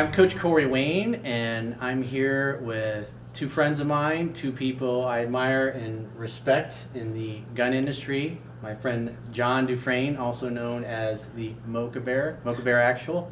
[0.00, 5.20] I'm Coach Corey Wayne, and I'm here with two friends of mine, two people I
[5.20, 8.40] admire and respect in the gun industry.
[8.62, 13.30] My friend John Dufresne, also known as the Mocha Bear, Mocha Bear Actual,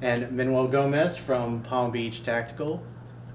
[0.00, 2.80] and Manuel Gomez from Palm Beach Tactical.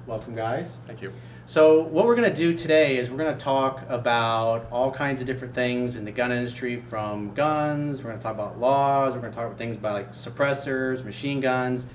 [0.07, 0.77] Welcome, guys.
[0.87, 1.11] Thank you.
[1.49, 5.19] So, what we're going to do today is we're going to talk about all kinds
[5.19, 9.15] of different things in the gun industry from guns, we're going to talk about laws,
[9.15, 11.87] we're going to talk about things about like suppressors, machine guns,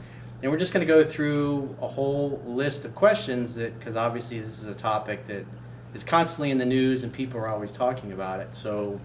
[0.43, 4.41] and we're just going to go through a whole list of questions that, because obviously
[4.41, 5.47] this is a topic that
[5.95, 8.57] is constantly in the news and people are always talking about it.
[8.57, 9.01] So,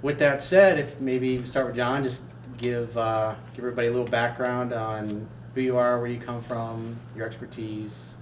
[0.00, 2.22] with that said, if maybe start with John, just
[2.56, 5.26] give uh, give everybody a little background on
[5.56, 8.14] who you are, where you come from, your expertise.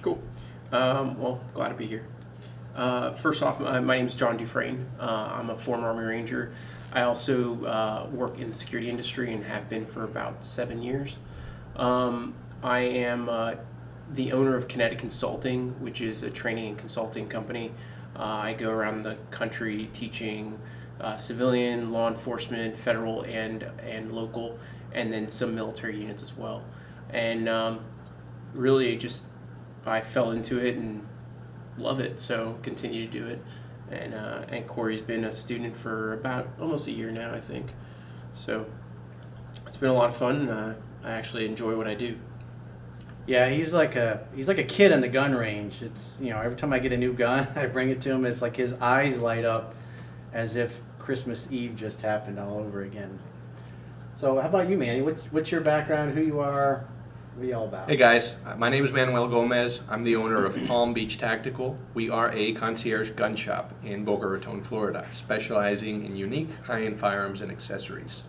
[0.00, 0.18] Cool.
[0.72, 2.06] Um, well, glad to be here.
[2.76, 4.86] Uh, first off, my, my name is John Dufresne.
[5.00, 6.52] Uh, I'm a former Army Ranger.
[6.92, 11.16] I also uh, work in the security industry and have been for about seven years.
[11.76, 13.54] Um, I am uh,
[14.12, 17.72] the owner of Kinetic Consulting, which is a training and consulting company.
[18.16, 20.58] Uh, I go around the country teaching
[21.00, 24.58] uh, civilian, law enforcement, federal, and and local,
[24.92, 26.62] and then some military units as well.
[27.10, 27.80] And um,
[28.52, 29.26] really, just
[29.86, 31.06] I fell into it and
[31.78, 33.42] love it, so continue to do it.
[33.90, 37.72] And uh, and Corey's been a student for about almost a year now, I think.
[38.34, 38.66] So
[39.66, 40.36] it's been a lot of fun.
[40.36, 42.16] And, uh, I actually enjoy what I do.
[43.26, 45.82] Yeah, he's like a he's like a kid in the gun range.
[45.82, 48.24] It's you know every time I get a new gun, I bring it to him.
[48.24, 49.74] It's like his eyes light up,
[50.32, 53.18] as if Christmas Eve just happened all over again.
[54.14, 55.00] So how about you, Manny?
[55.02, 56.14] What's what's your background?
[56.14, 56.84] Who you are?
[57.40, 59.80] Hey guys, my name is Manuel Gomez.
[59.88, 61.78] I'm the owner of Palm Beach Tactical.
[61.94, 67.40] We are a concierge gun shop in Boca Raton, Florida, specializing in unique high-end firearms
[67.40, 68.24] and accessories.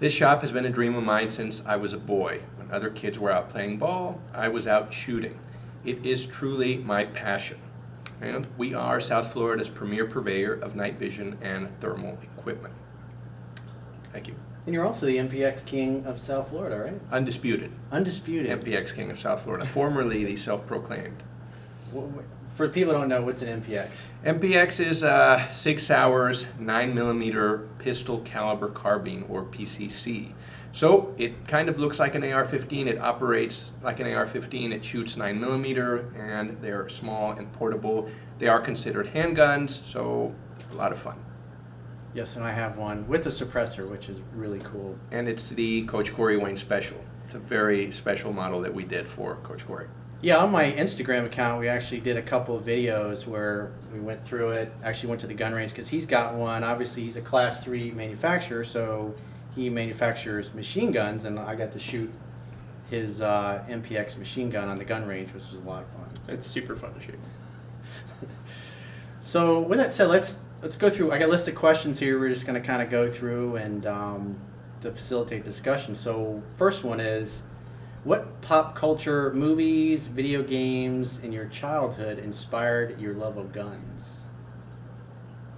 [0.00, 2.42] This shop has been a dream of mine since I was a boy.
[2.58, 5.38] When other kids were out playing ball, I was out shooting.
[5.82, 7.58] It is truly my passion.
[8.20, 12.74] And we are South Florida's premier purveyor of night vision and thermal equipment.
[14.12, 14.34] Thank you.
[14.66, 17.00] And you're also the MPX King of South Florida, right?
[17.12, 17.70] Undisputed.
[17.92, 18.60] Undisputed.
[18.60, 21.22] MPX King of South Florida, formerly the self-proclaimed.
[22.56, 24.06] For people who don't know, what's an MPX?
[24.24, 30.32] MPX is uh, a Sig Sauer, nine millimeter pistol caliber carbine or PCC.
[30.72, 32.86] So it kind of looks like an AR-15.
[32.86, 34.72] It operates like an AR-15.
[34.72, 38.10] It shoots nine millimeter, and they're small and portable.
[38.38, 40.34] They are considered handguns, so
[40.72, 41.16] a lot of fun.
[42.16, 44.98] Yes, and I have one with a suppressor, which is really cool.
[45.10, 46.96] And it's the Coach Corey Wayne Special.
[47.26, 49.88] It's a very special model that we did for Coach Corey.
[50.22, 54.26] Yeah, on my Instagram account, we actually did a couple of videos where we went
[54.26, 54.72] through it.
[54.82, 56.64] Actually, went to the gun range because he's got one.
[56.64, 59.14] Obviously, he's a class three manufacturer, so
[59.54, 62.10] he manufactures machine guns, and I got to shoot
[62.88, 66.08] his uh, MPX machine gun on the gun range, which was a lot of fun.
[66.28, 67.18] It's super fun to shoot.
[69.26, 71.12] So, with that said, let's let's go through.
[71.12, 72.18] I got a list of questions here.
[72.18, 74.36] We're just going to kind of go through and um,
[74.80, 75.94] to facilitate discussion.
[75.94, 77.42] So, first one is,
[78.04, 84.20] what pop culture movies, video games in your childhood inspired your love of guns?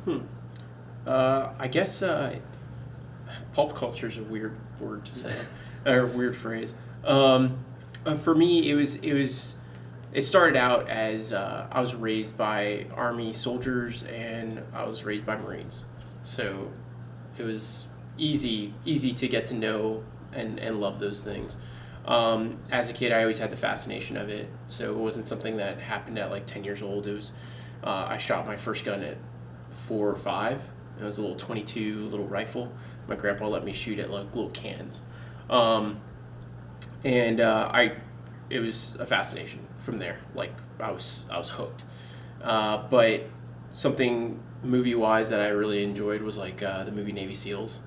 [0.04, 0.20] Hmm.
[1.06, 2.38] Uh, I guess uh,
[3.52, 5.34] pulp culture is a weird word to say,
[5.86, 6.74] or weird phrase.
[7.04, 7.58] Um,
[8.06, 9.56] uh, for me, it was it was
[10.18, 15.24] it started out as uh, I was raised by army soldiers and I was raised
[15.24, 15.84] by Marines,
[16.24, 16.72] so
[17.36, 17.86] it was
[18.16, 20.02] easy easy to get to know
[20.32, 21.56] and and love those things.
[22.04, 25.56] Um, as a kid, I always had the fascination of it, so it wasn't something
[25.58, 27.06] that happened at like ten years old.
[27.06, 27.30] It was
[27.84, 29.18] uh, I shot my first gun at
[29.70, 30.60] four or five.
[31.00, 32.72] It was a little 22 little rifle.
[33.06, 35.00] My grandpa let me shoot at like little cans,
[35.48, 36.00] um,
[37.04, 37.92] and uh, I
[38.50, 40.18] it was a fascination from there.
[40.34, 41.82] Like I was I was hooked.
[42.42, 43.22] Uh, but
[43.72, 47.80] something movie wise that I really enjoyed was like uh, the movie Navy SEALs.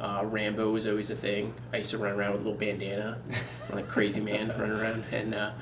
[0.00, 1.54] Uh, Rambo was always a thing.
[1.72, 3.18] I used to run around with a little bandana,
[3.72, 5.52] like crazy man running around, and uh,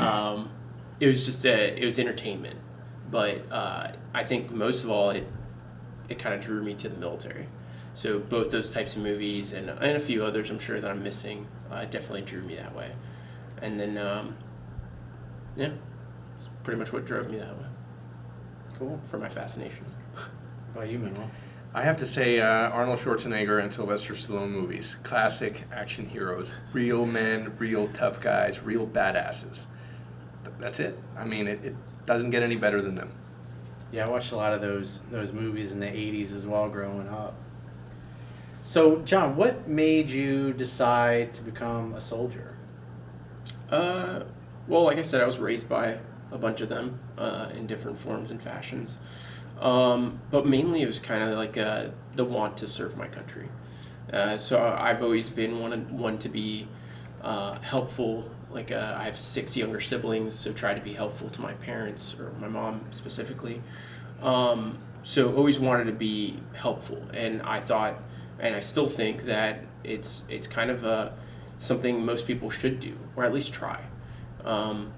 [0.00, 0.50] um,
[0.98, 2.58] it was just a, it was entertainment.
[3.10, 5.26] But uh, I think most of all, it
[6.08, 7.48] it kind of drew me to the military.
[7.92, 11.02] So both those types of movies and and a few others, I'm sure that I'm
[11.02, 12.92] missing, uh, definitely drew me that way.
[13.60, 14.36] And then, um,
[15.58, 15.70] yeah,
[16.38, 17.66] it's pretty much what drove me that way
[18.78, 18.98] Cool.
[19.04, 19.84] for my fascination.
[20.14, 20.22] How
[20.74, 21.30] about you, Manuel?
[21.74, 27.04] I have to say, uh, Arnold Schwarzenegger and Sylvester Stallone movies, classic action heroes, real
[27.04, 29.66] men, real tough guys, real badasses.
[30.42, 30.98] Th- That's it.
[31.16, 31.76] I mean, it, it
[32.06, 33.12] doesn't get any better than them.
[33.92, 37.08] Yeah, I watched a lot of those those movies in the '80s as well, growing
[37.08, 37.34] up.
[38.62, 42.56] So, John, what made you decide to become a soldier?
[43.70, 44.24] Uh,
[44.68, 45.98] well, like I said, I was raised by
[46.30, 48.98] a bunch of them uh, in different forms and fashions.
[49.60, 53.48] Um, but mainly it was kind of like uh, the want to serve my country.
[54.12, 56.68] Uh, so I've always been one, one to be
[57.22, 58.30] uh, helpful.
[58.50, 62.14] Like uh, I have six younger siblings, so try to be helpful to my parents
[62.18, 63.62] or my mom specifically.
[64.22, 67.94] Um, so always wanted to be helpful, and I thought,
[68.38, 71.16] and I still think that it's it's kind of a
[71.58, 73.82] something most people should do, or at least try.
[74.48, 74.92] Um,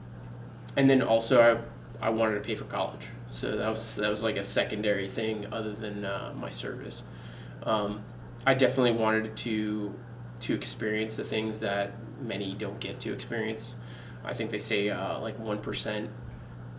[0.77, 1.63] and then also,
[2.01, 5.09] I, I wanted to pay for college, so that was that was like a secondary
[5.09, 7.03] thing other than uh, my service.
[7.65, 8.03] Um,
[8.47, 9.95] I definitely wanted to
[10.41, 11.93] to experience the things that
[12.23, 13.75] many don't get to experience.
[14.25, 16.09] I think they say uh, like one percent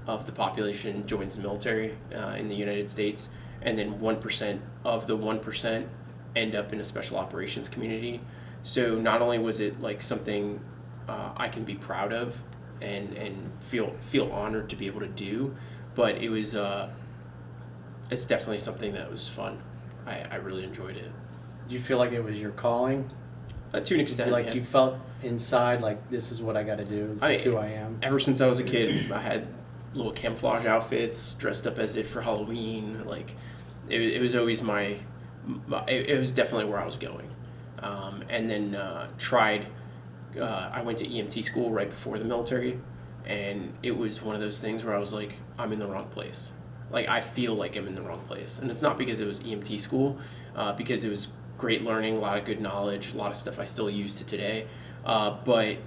[0.08, 3.30] of the population joins the military uh, in the United States,
[3.62, 5.88] and then one percent of the one percent
[6.38, 8.22] end up in a special operations community.
[8.64, 10.62] So not only was it like something
[11.10, 12.42] uh, I can be proud of
[12.82, 15.56] and and feel feel honored to be able to do,
[15.96, 16.90] but it was uh,
[18.10, 19.62] it's definitely something that was fun.
[20.06, 21.12] I, I really enjoyed it.
[21.68, 23.10] Do you feel like it was your calling?
[23.74, 24.54] Uh, to an extent, like yeah.
[24.54, 27.14] you felt inside like this is what I got to do.
[27.14, 28.00] This I- is who I am.
[28.02, 29.48] ever since I was a kid, I had
[29.94, 33.04] little camouflage outfits, dressed up as it for Halloween.
[33.06, 33.36] Like,
[33.90, 34.98] it, it was always my,
[35.68, 37.30] my it, it was definitely where I was going.
[37.80, 39.66] Um, and then uh, tried,
[40.40, 42.80] uh, I went to EMT school right before the military,
[43.26, 46.08] and it was one of those things where I was like, I'm in the wrong
[46.10, 46.52] place.
[46.90, 48.60] Like, I feel like I'm in the wrong place.
[48.60, 50.18] And it's not because it was EMT school,
[50.56, 53.60] uh, because it was great learning, a lot of good knowledge, a lot of stuff
[53.60, 54.68] I still use to today.
[55.06, 55.78] Uh, but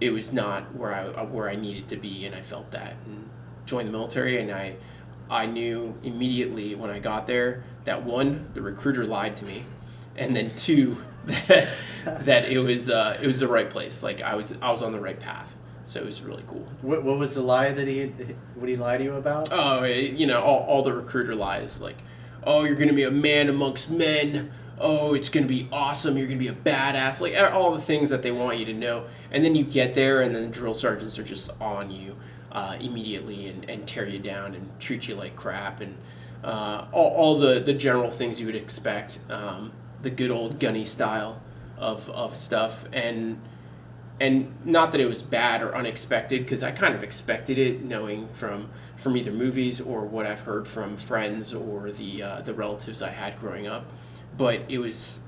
[0.00, 2.96] it was not where I uh, where I needed to be, and I felt that.
[3.04, 3.30] And
[3.66, 4.76] joined the military, and I
[5.28, 9.64] I knew immediately when I got there that one, the recruiter lied to me,
[10.16, 11.68] and then two, that,
[12.24, 14.02] that it was uh, it was the right place.
[14.02, 15.56] Like I was I was on the right path.
[15.84, 16.66] So it was really cool.
[16.82, 18.06] What, what was the lie that he
[18.54, 19.48] what he lied to you about?
[19.50, 21.96] Oh, you know, all, all the recruiter lies like,
[22.44, 24.52] oh, you're gonna be a man amongst men.
[24.78, 26.16] Oh, it's gonna be awesome.
[26.16, 27.20] You're gonna be a badass.
[27.20, 29.06] Like all the things that they want you to know.
[29.30, 32.16] And then you get there, and then the drill sergeants are just on you
[32.52, 35.96] uh, immediately and, and tear you down and treat you like crap and
[36.42, 39.18] uh, all, all the, the general things you would expect.
[39.28, 39.72] Um,
[40.02, 41.40] the good old gunny style
[41.78, 42.86] of, of stuff.
[42.92, 43.40] And
[44.20, 48.28] and not that it was bad or unexpected because I kind of expected it, knowing
[48.34, 53.02] from from either movies or what I've heard from friends or the uh, the relatives
[53.02, 53.86] I had growing up.
[54.36, 55.20] But it was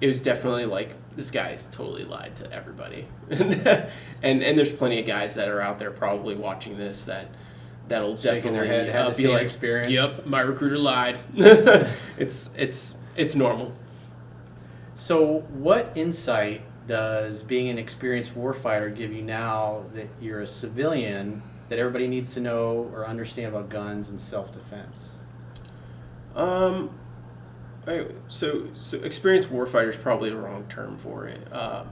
[0.00, 5.06] it was definitely like this guy's totally lied to everybody, and and there's plenty of
[5.06, 7.26] guys that are out there probably watching this that
[7.88, 9.90] that'll Shaking definitely head, uh, the be like, experience.
[9.90, 11.18] "Yep, my recruiter lied."
[12.16, 13.72] it's it's it's normal.
[14.94, 21.42] So, what insight does being an experienced warfighter give you now that you're a civilian
[21.68, 25.16] that everybody needs to know or understand about guns and self defense?
[26.34, 26.90] Um,
[28.28, 31.52] so so experienced warfighter is probably the wrong term for it.
[31.52, 31.90] Um,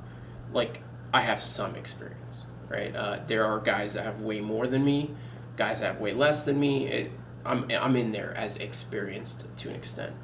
[0.52, 2.94] like I have some experience, right?
[2.94, 5.10] Uh, there are guys that have way more than me,
[5.56, 6.86] guys that have way less than me.
[6.86, 7.12] It,
[7.44, 10.14] I'm I'm in there as experienced to an extent,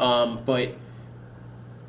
[0.00, 0.74] um, but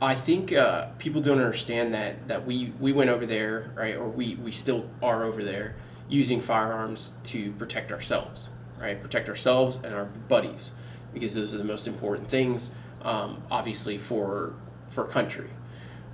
[0.01, 3.95] I think uh, people don't understand that that we we went over there, right?
[3.95, 5.75] Or we we still are over there
[6.09, 8.49] using firearms to protect ourselves,
[8.79, 9.01] right?
[9.01, 10.73] Protect ourselves and our buddies
[11.13, 14.55] because those are the most important things, um, obviously for
[14.89, 15.49] for country.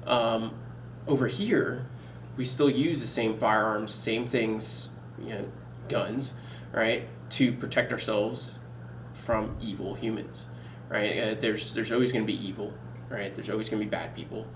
[0.06, 0.54] Um,
[1.08, 1.88] over here,
[2.38, 4.90] we still use the same firearms, same things,
[5.20, 5.46] you know,
[5.90, 6.34] guns,
[6.72, 8.54] right, to protect ourselves
[9.14, 10.46] from evil humans,
[10.90, 11.20] right?
[11.20, 12.74] Uh, there's there's always going to be evil,
[13.10, 13.34] right?
[13.34, 14.48] There's always going to be bad people.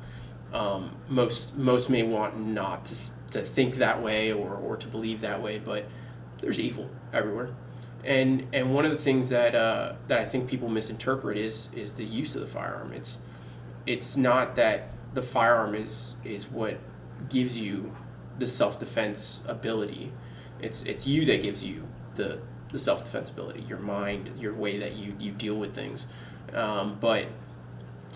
[0.54, 2.96] Um, most most may want not to,
[3.32, 5.86] to think that way or, or to believe that way, but
[6.42, 7.52] there's evil everywhere.
[8.04, 11.94] And and one of the things that uh, that I think people misinterpret is is
[11.94, 12.94] the use of the firearm.
[12.94, 13.20] It's
[13.86, 16.78] it's not that the firearm is is what
[17.30, 17.96] gives you
[18.40, 20.12] the self defense ability.
[20.60, 22.40] It's it's you that gives you the
[22.72, 26.06] the self defense ability, your mind, your way that you, you deal with things.
[26.54, 27.25] Um, but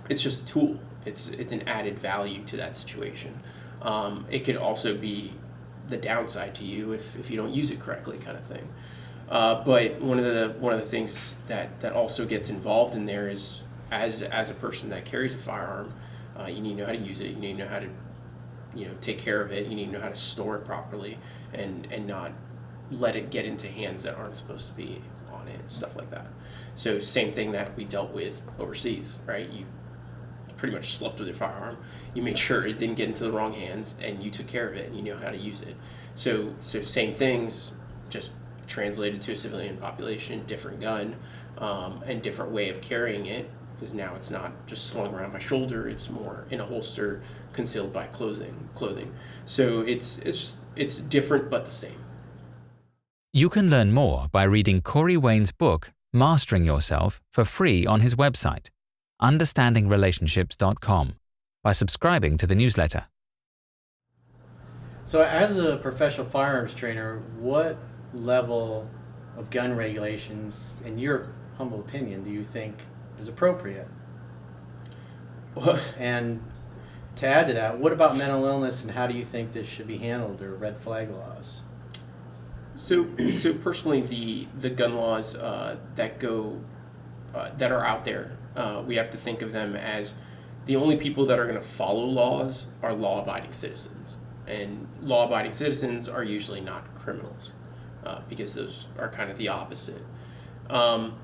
[0.09, 0.79] it's just a tool.
[1.05, 3.39] It's it's an added value to that situation.
[3.81, 5.33] Um, it could also be
[5.89, 8.67] the downside to you if, if you don't use it correctly, kind of thing.
[9.29, 13.05] Uh, but one of the one of the things that, that also gets involved in
[13.05, 15.93] there is as as a person that carries a firearm,
[16.39, 17.27] uh, you need to know how to use it.
[17.27, 17.89] You need to know how to
[18.75, 19.67] you know take care of it.
[19.67, 21.17] You need to know how to store it properly
[21.53, 22.31] and and not
[22.91, 25.01] let it get into hands that aren't supposed to be
[25.31, 26.27] on it, stuff like that.
[26.75, 29.49] So same thing that we dealt with overseas, right?
[29.49, 29.65] You
[30.57, 31.77] pretty much slept with your firearm.
[32.13, 34.75] You made sure it didn't get into the wrong hands, and you took care of
[34.75, 35.75] it, and you know how to use it.
[36.15, 37.71] So, so same things,
[38.09, 38.31] just
[38.67, 41.15] translated to a civilian population, different gun,
[41.57, 43.49] um, and different way of carrying it.
[43.75, 47.91] Because now it's not just slung around my shoulder; it's more in a holster, concealed
[47.91, 48.69] by clothing.
[48.73, 49.13] Clothing.
[49.45, 52.04] So it's it's just, it's different but the same.
[53.37, 58.15] You can learn more by reading Corey Wayne's book, Mastering Yourself, for free on his
[58.15, 58.69] website,
[59.21, 61.15] understandingrelationships.com,
[61.61, 63.07] by subscribing to the newsletter.
[65.03, 67.77] So, as a professional firearms trainer, what
[68.13, 68.89] level
[69.35, 71.27] of gun regulations, in your
[71.57, 72.83] humble opinion, do you think
[73.19, 73.89] is appropriate?
[75.99, 76.41] And
[77.17, 79.87] to add to that, what about mental illness and how do you think this should
[79.87, 81.63] be handled or red flag laws?
[82.75, 86.61] So, so personally, the the gun laws uh, that go
[87.33, 90.15] uh, that are out there, uh, we have to think of them as
[90.65, 94.17] the only people that are going to follow laws are law-abiding citizens,
[94.47, 97.53] and law-abiding citizens are usually not criminals,
[98.05, 100.01] uh, because those are kind of the opposite.
[100.69, 101.15] Um,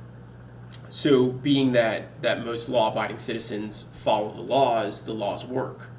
[0.89, 5.89] so, being that that most law-abiding citizens follow the laws, the laws work.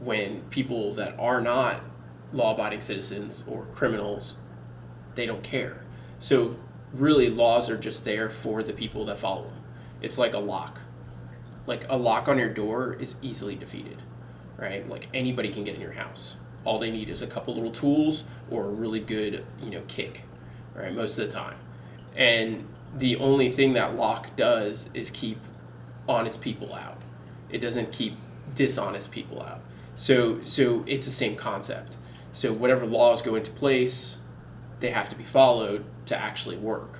[0.00, 1.80] When people that are not
[2.34, 4.36] law-abiding citizens or criminals
[5.14, 5.84] they don't care.
[6.18, 6.56] So
[6.92, 9.60] really laws are just there for the people that follow them
[10.02, 10.80] it's like a lock.
[11.66, 14.02] Like a lock on your door is easily defeated
[14.56, 14.88] right?
[14.88, 16.36] Like anybody can get in your house.
[16.64, 20.22] All they need is a couple little tools or a really good you know kick
[20.74, 21.56] right most of the time.
[22.16, 25.38] And the only thing that lock does is keep
[26.08, 26.98] honest people out.
[27.50, 28.16] It doesn't keep
[28.54, 29.60] dishonest people out.
[29.94, 31.96] So so it's the same concept
[32.34, 34.18] so whatever laws go into place,
[34.80, 36.98] they have to be followed to actually work.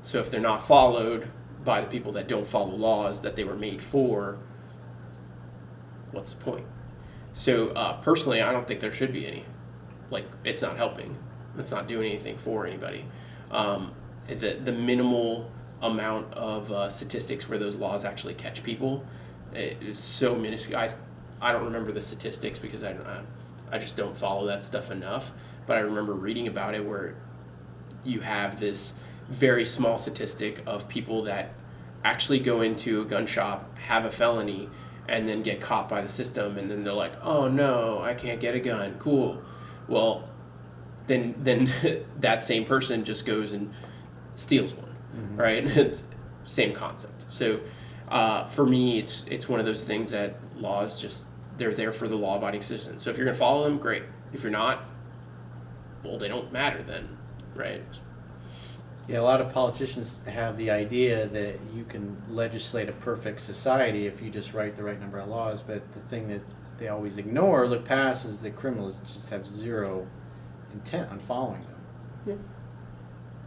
[0.00, 1.28] So if they're not followed
[1.64, 4.38] by the people that don't follow laws that they were made for,
[6.12, 6.66] what's the point?
[7.34, 9.44] So uh, personally, I don't think there should be any.
[10.08, 11.18] Like it's not helping.
[11.58, 13.04] It's not doing anything for anybody.
[13.50, 13.90] Um,
[14.28, 15.50] the the minimal
[15.82, 19.04] amount of uh, statistics where those laws actually catch people
[19.52, 20.78] is so minuscule.
[20.78, 20.94] I
[21.40, 23.06] I don't remember the statistics because I, don't.
[23.06, 23.22] I
[23.70, 25.32] I just don't follow that stuff enough.
[25.66, 27.16] But I remember reading about it where
[28.04, 28.94] you have this
[29.28, 31.52] very small statistic of people that
[32.04, 34.68] actually go into a gun shop, have a felony,
[35.08, 38.40] and then get caught by the system, and then they're like, "Oh no, I can't
[38.40, 39.42] get a gun." Cool.
[39.88, 40.28] Well,
[41.06, 41.72] then then
[42.20, 43.72] that same person just goes and
[44.36, 45.36] steals one, mm-hmm.
[45.36, 45.64] right?
[45.76, 46.04] It's
[46.44, 47.26] same concept.
[47.28, 47.60] So
[48.08, 51.26] uh, for me, it's it's one of those things that laws just
[51.58, 53.02] they're there for the law-abiding citizens.
[53.02, 54.02] So if you're going to follow them, great.
[54.32, 54.84] If you're not,
[56.02, 57.16] well, they don't matter then,
[57.54, 57.82] right?
[59.08, 64.06] Yeah, a lot of politicians have the idea that you can legislate a perfect society
[64.06, 65.62] if you just write the right number of laws.
[65.62, 66.40] But the thing that
[66.76, 70.06] they always ignore, look past, is that criminals just have zero
[70.72, 71.80] intent on following them.
[72.26, 72.34] Yeah.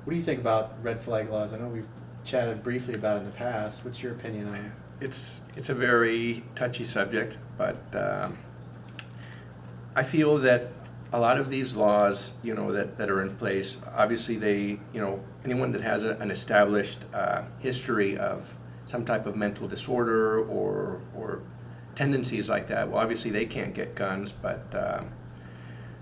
[0.06, 1.54] What do you think about red flag laws?
[1.54, 1.90] I know we've
[2.24, 3.84] chatted briefly about it in the past.
[3.84, 4.72] What's your opinion on it?
[5.02, 8.30] It's it's a very touchy subject, but uh,
[9.96, 10.72] I feel that
[11.12, 15.02] a lot of these laws, you know, that, that are in place, obviously they, you
[15.02, 20.44] know, anyone that has a, an established uh, history of some type of mental disorder
[20.46, 21.42] or or
[21.96, 24.32] tendencies like that, well, obviously they can't get guns.
[24.32, 25.12] But um,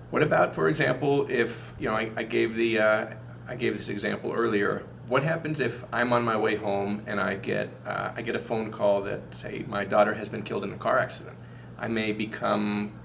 [0.10, 3.08] what about, for example, if you know, I, I gave the uh,
[3.48, 7.35] I gave this example earlier what happens if I'm on my way home and I
[7.35, 10.73] get uh, I get a phone call that say my daughter has been killed in
[10.73, 11.37] a car accident?
[11.77, 12.99] I may become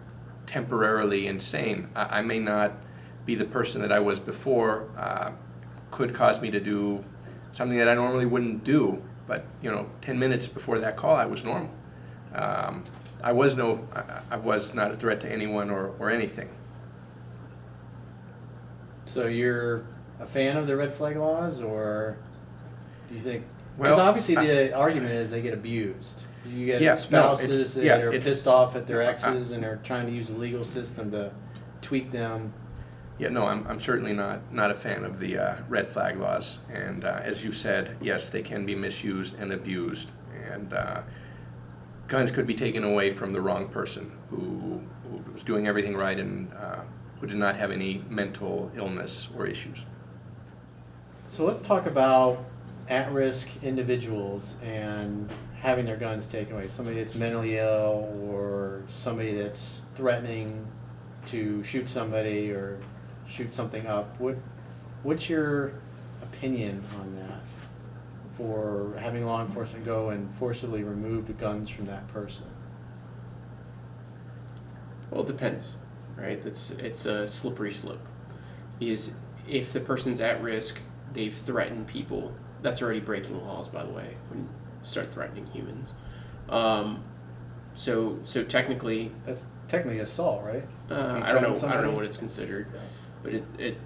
[0.47, 1.89] temporarily insane.
[1.95, 2.73] I, I may not
[3.25, 4.89] be the person that I was before.
[4.99, 5.33] Uh,
[5.91, 7.05] could cause me to do
[7.53, 9.03] something that I normally wouldn't do.
[9.27, 11.71] But you know, ten minutes before that call, I was normal.
[12.35, 12.83] Um,
[13.23, 16.49] I was no, I, I was not a threat to anyone or, or anything.
[19.05, 19.85] So you're
[20.23, 22.17] a fan of the red flag laws, or
[23.09, 23.45] do you think?
[23.77, 26.27] Because well, obviously the argument is they get abused.
[26.47, 29.77] You get yeah, spouses no, that yeah, are pissed off at their exes and are
[29.85, 31.33] trying to use the legal system to
[31.81, 32.53] tweak them.
[33.19, 36.59] Yeah, no, I'm, I'm certainly not, not a fan of the uh, red flag laws.
[36.73, 40.11] And uh, as you said, yes, they can be misused and abused.
[40.51, 41.03] And uh,
[42.09, 46.19] guns could be taken away from the wrong person who, who was doing everything right
[46.19, 46.81] and uh,
[47.21, 49.87] who did not have any mental illness or issues.
[51.33, 52.45] So let's talk about
[52.91, 56.69] at-risk individuals and having their guns taken away.
[56.69, 60.67] Somebody that's mentally ill or somebody that's threatening
[61.29, 62.83] to shoot somebody or
[63.27, 64.21] shoot something up.
[64.21, 64.37] What
[65.05, 65.73] what's your
[66.21, 67.41] opinion on that?
[68.37, 72.45] for having law enforcement go and forcibly remove the guns from that person?
[75.11, 75.77] Well, it depends,
[76.15, 76.45] right?
[76.45, 78.07] It's it's a slippery slope.
[78.79, 79.13] Because
[79.49, 80.79] if the person's at risk,
[81.13, 82.33] they've threatened people.
[82.63, 84.17] That's already breaking laws, by the way.
[84.29, 84.49] When you
[84.83, 85.93] start threatening humans,
[86.49, 87.03] um,
[87.75, 90.65] so so technically, That's technically assault, right?
[90.91, 91.55] uh, I don't know.
[91.55, 92.69] threaten I don't know what it's considered,
[93.23, 93.79] but it it.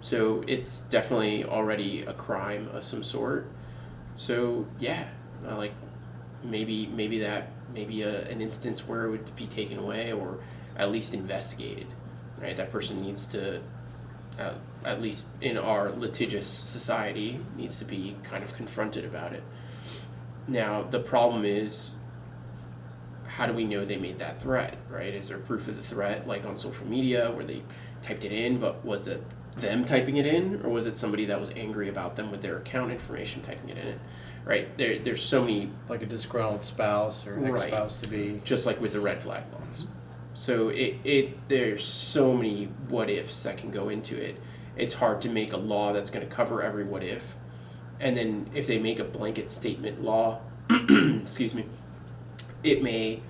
[0.00, 3.48] So it's definitely already a crime of some sort.
[4.16, 5.08] So yeah,
[5.46, 5.72] uh, like
[6.42, 10.40] maybe maybe that maybe a, an instance where it would be taken away or
[10.76, 11.86] at least investigated.
[12.40, 13.62] Right, that person needs to.
[14.38, 19.42] Uh, at least in our litigious society, needs to be kind of confronted about it.
[20.48, 21.90] Now, the problem is
[23.26, 25.14] how do we know they made that threat, right?
[25.14, 27.62] Is there proof of the threat, like on social media where they
[28.02, 29.22] typed it in, but was it
[29.56, 32.56] them typing it in, or was it somebody that was angry about them with their
[32.56, 34.00] account information typing it in?
[34.44, 34.76] Right?
[34.76, 37.52] There, there's so many, Like a disgruntled spouse or Right.
[37.52, 38.40] ex-spouse to be.
[38.44, 39.86] just like with the red flag laws.
[40.34, 44.40] So it, it there's so many what ifs that can go into it.
[44.76, 47.34] It's hard to make a law that's going to cover every what if,
[48.00, 51.66] and then if they make a blanket statement law, excuse me,
[52.62, 53.20] it may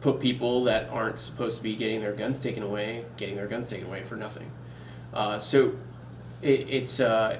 [0.00, 3.68] put people that aren't supposed to be getting their guns taken away, getting their guns
[3.68, 4.50] taken away for nothing.
[5.12, 5.74] Uh, so
[6.42, 7.38] it, it's uh,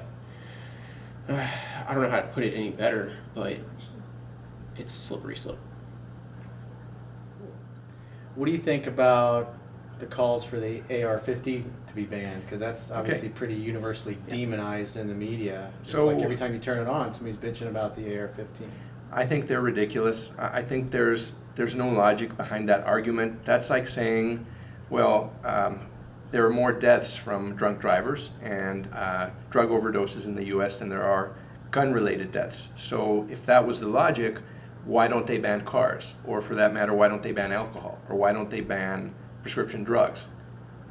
[1.29, 3.57] I don't know how to put it any better, but
[4.77, 5.59] it's slippery slope.
[8.35, 9.55] What do you think about
[9.99, 12.43] the calls for the AR-15 to be banned?
[12.45, 15.71] Because that's obviously pretty universally demonized in the media.
[15.81, 18.66] It's So- like every time you turn it on, somebody's bitching about the AR-15.
[19.12, 20.33] I think they're ridiculous.
[20.38, 23.45] I I think there's there's no logic behind that argument.
[23.45, 24.47] That's like saying,
[24.88, 25.81] well, um,
[26.31, 30.79] there are more deaths from drunk drivers and uh, drug overdoses in the U.S.
[30.79, 31.33] than there are
[31.71, 32.71] gun-related deaths.
[32.75, 34.38] So if that was the logic,
[34.85, 36.14] why don't they ban cars?
[36.27, 37.99] Or for that matter, why don't they ban alcohol?
[38.09, 40.29] Or why don't they ban prescription drugs?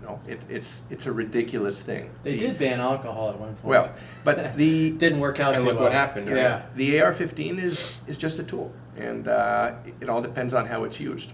[0.04, 2.10] No, it, it's it's a ridiculous thing.
[2.24, 3.66] They The- did ban alcohol at one point.
[3.66, 5.84] Well, but the didn't work out And look well.
[5.84, 6.38] what happened, right?
[6.38, 6.62] Yeah.
[6.76, 11.00] the AR-15 is is just a tool, and uh, it all depends on how it's
[11.00, 11.32] used.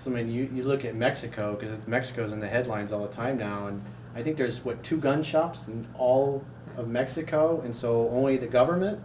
[0.00, 3.12] So, I mean, you, you look at Mexico because Mexico's in the headlines all the
[3.14, 3.80] time now, and
[4.16, 6.44] I think there's what two gun shops in all
[6.76, 9.00] of Mexico, and so only the government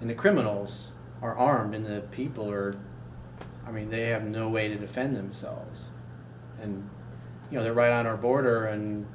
[0.00, 0.90] and the criminals
[1.22, 2.76] are armed, and the people are,
[3.66, 5.90] I mean, they have no way to defend themselves,
[6.60, 6.88] and
[7.50, 9.06] you know they're right on our border, and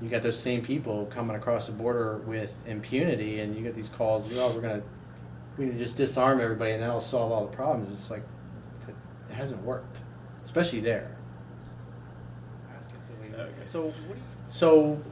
[0.00, 3.88] you got those same people coming across the border with impunity, and you get these
[3.88, 4.82] calls, oh, we're gonna
[5.58, 7.92] we can just disarm everybody, and that'll solve all the problems.
[7.92, 8.22] It's like
[8.88, 9.98] it hasn't worked,
[10.44, 11.16] especially there.
[13.66, 15.02] So, what do you, so,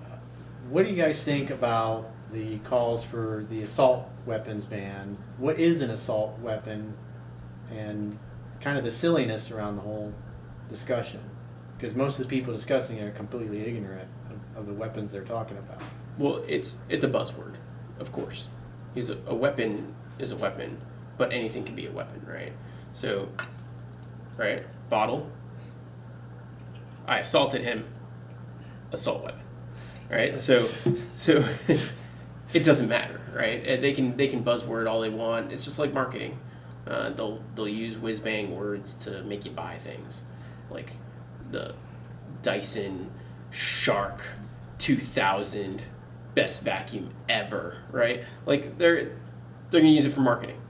[0.70, 5.16] what do you guys think about the calls for the assault weapons ban?
[5.38, 6.94] What is an assault weapon,
[7.70, 8.18] and
[8.60, 10.12] kind of the silliness around the whole
[10.68, 11.20] discussion?
[11.78, 15.24] Because most of the people discussing it are completely ignorant of, of the weapons they're
[15.24, 15.80] talking about.
[16.18, 17.54] Well, it's it's a buzzword,
[18.00, 18.48] of course.
[18.94, 20.80] He's a, a weapon is a weapon,
[21.16, 22.52] but anything can be a weapon, right?
[22.92, 23.28] So,
[24.36, 25.30] right, bottle.
[27.06, 27.86] I assaulted him.
[28.90, 29.42] Assault weapon,
[30.10, 30.36] right?
[30.36, 30.68] So,
[31.14, 31.44] so
[32.52, 33.80] it doesn't matter, right?
[33.80, 35.52] They can they can buzzword all they want.
[35.52, 36.38] It's just like marketing.
[36.86, 40.22] Uh, they'll they'll use whiz bang words to make you buy things,
[40.70, 40.92] like
[41.50, 41.74] the
[42.42, 43.10] Dyson
[43.50, 44.20] Shark
[44.78, 45.82] 2000
[46.34, 48.24] best vacuum ever, right?
[48.46, 49.16] Like they're
[49.70, 50.60] they're gonna use it for marketing,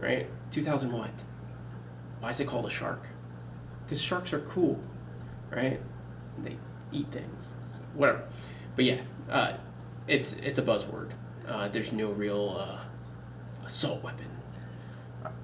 [0.00, 0.26] right?
[0.50, 1.10] 2000 what?
[2.20, 3.06] Why is it called a shark?
[3.84, 4.80] Because sharks are cool,
[5.50, 5.80] right?
[6.38, 6.56] They
[6.92, 8.24] eat things, so whatever.
[8.78, 9.54] But yeah, uh,
[10.06, 11.10] it's it's a buzzword.
[11.48, 14.26] Uh, there's no real uh, assault weapon.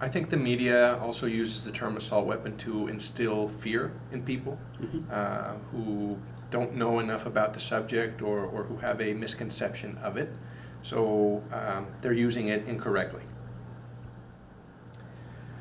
[0.00, 4.56] I think the media also uses the term assault weapon to instill fear in people
[4.80, 5.10] Mhm.
[5.10, 6.16] uh, who
[6.52, 10.28] don't know enough about the subject or, or who have a misconception of it.
[10.82, 13.22] So um, they're using it incorrectly.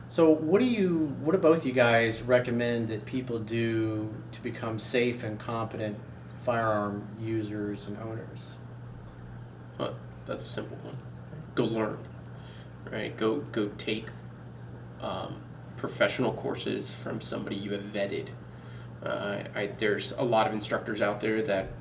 [0.10, 4.78] So, what do you, what do both you guys recommend that people do to become
[4.78, 5.98] safe and competent
[6.44, 8.52] firearm users and owners?
[9.80, 9.92] Uh,
[10.26, 10.98] that's a simple one.
[11.56, 11.98] Go learn,
[12.92, 13.16] right?
[13.16, 14.08] Go go take
[15.02, 15.36] um,
[15.78, 18.30] professional courses from somebody you have vetted.
[19.04, 21.72] Uh, I, there's a lot of instructors out there that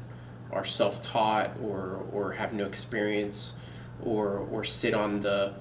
[0.50, 3.54] are self-taught or or have no experience
[4.02, 5.54] or or sit on the,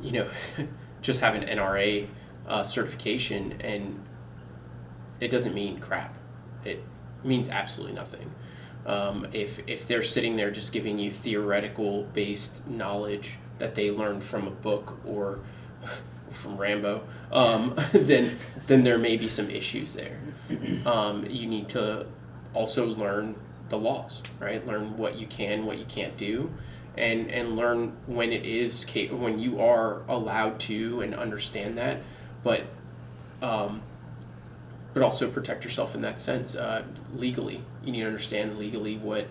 [0.00, 0.28] you know,
[1.02, 2.08] just have an NRA
[2.46, 4.04] uh, certification and
[5.20, 6.14] it doesn't mean crap.
[6.64, 6.82] It
[7.24, 8.30] means absolutely nothing.
[8.86, 14.22] Um, if if they're sitting there just giving you theoretical based knowledge that they learned
[14.22, 15.40] from a book or
[16.30, 20.18] from Rambo, um, then then there may be some issues there.
[20.84, 22.06] Um, you need to
[22.52, 23.36] also learn
[23.70, 24.64] the laws, right?
[24.66, 26.52] Learn what you can, what you can't do,
[26.96, 32.00] and and learn when it is when you are allowed to and understand that,
[32.42, 32.64] but
[33.40, 33.82] um,
[34.94, 37.60] but also protect yourself in that sense uh, legally.
[37.84, 39.26] You need to understand legally what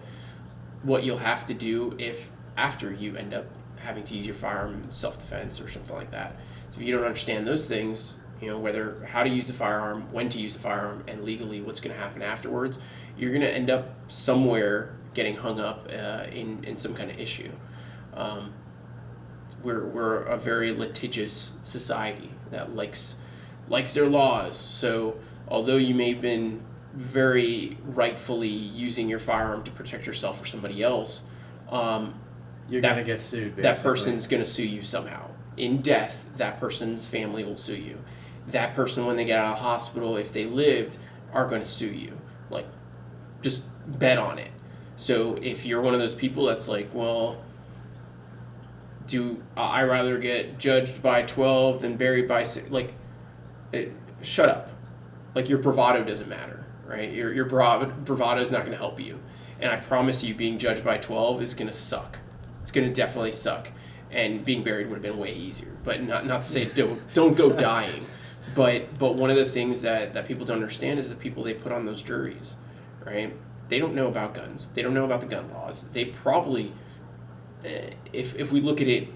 [0.84, 3.46] what you'll have to do if after you end up
[3.78, 6.36] having to use your firearm in self defense or something like that.
[6.72, 10.12] So if you don't understand those things, you know whether how to use the firearm,
[10.12, 12.80] when to use the firearm, and legally what's going to happen afterwards,
[13.18, 17.20] you're going to end up somewhere getting hung up uh, in in some kind of
[17.20, 17.52] issue.
[18.14, 18.54] Um,
[19.64, 23.16] we're we're a very litigious society that likes
[23.70, 24.58] likes their laws.
[24.58, 25.18] So
[25.54, 26.60] although you may have been
[26.96, 31.22] very rightfully using your firearm to protect yourself or somebody else,
[31.70, 32.16] um,
[32.70, 33.58] You're That- gonna get sued.
[33.58, 35.30] that person's going to sue you somehow.
[35.58, 37.98] In death, that person's family will sue you.
[38.52, 40.98] That person, when they get out of the hospital, if they lived,
[41.34, 42.18] are going to sue you.
[42.50, 42.66] Like,
[43.42, 43.64] just
[44.00, 44.52] bet on it.
[44.96, 47.38] So if you're one of those people that's like, well,
[49.08, 52.72] do I rather get judged by 12 than buried by six?
[52.72, 52.94] Like,
[53.74, 54.70] it, shut up.
[55.36, 57.12] Like, your bravado doesn't matter, right?
[57.12, 59.20] Your, your bravado, bravado is not going to help you.
[59.60, 62.20] And I promise you, being judged by 12 is going to suck.
[62.62, 63.72] It's going to definitely suck.
[64.12, 65.76] And being buried would have been way easier.
[65.84, 68.06] But not, not to say don't, don't go dying.
[68.56, 71.54] But, but one of the things that, that people don't understand is the people they
[71.54, 72.56] put on those juries,
[73.04, 73.34] right?
[73.70, 74.70] They don't know about guns.
[74.76, 75.86] They don't know about the gun laws.
[75.94, 76.74] They probably
[77.66, 79.08] uh, if if we look at it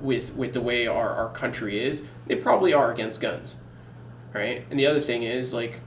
[0.00, 3.56] with with the way our, our country is, they probably are against guns,
[4.36, 4.64] right?
[4.70, 5.80] And the other thing is like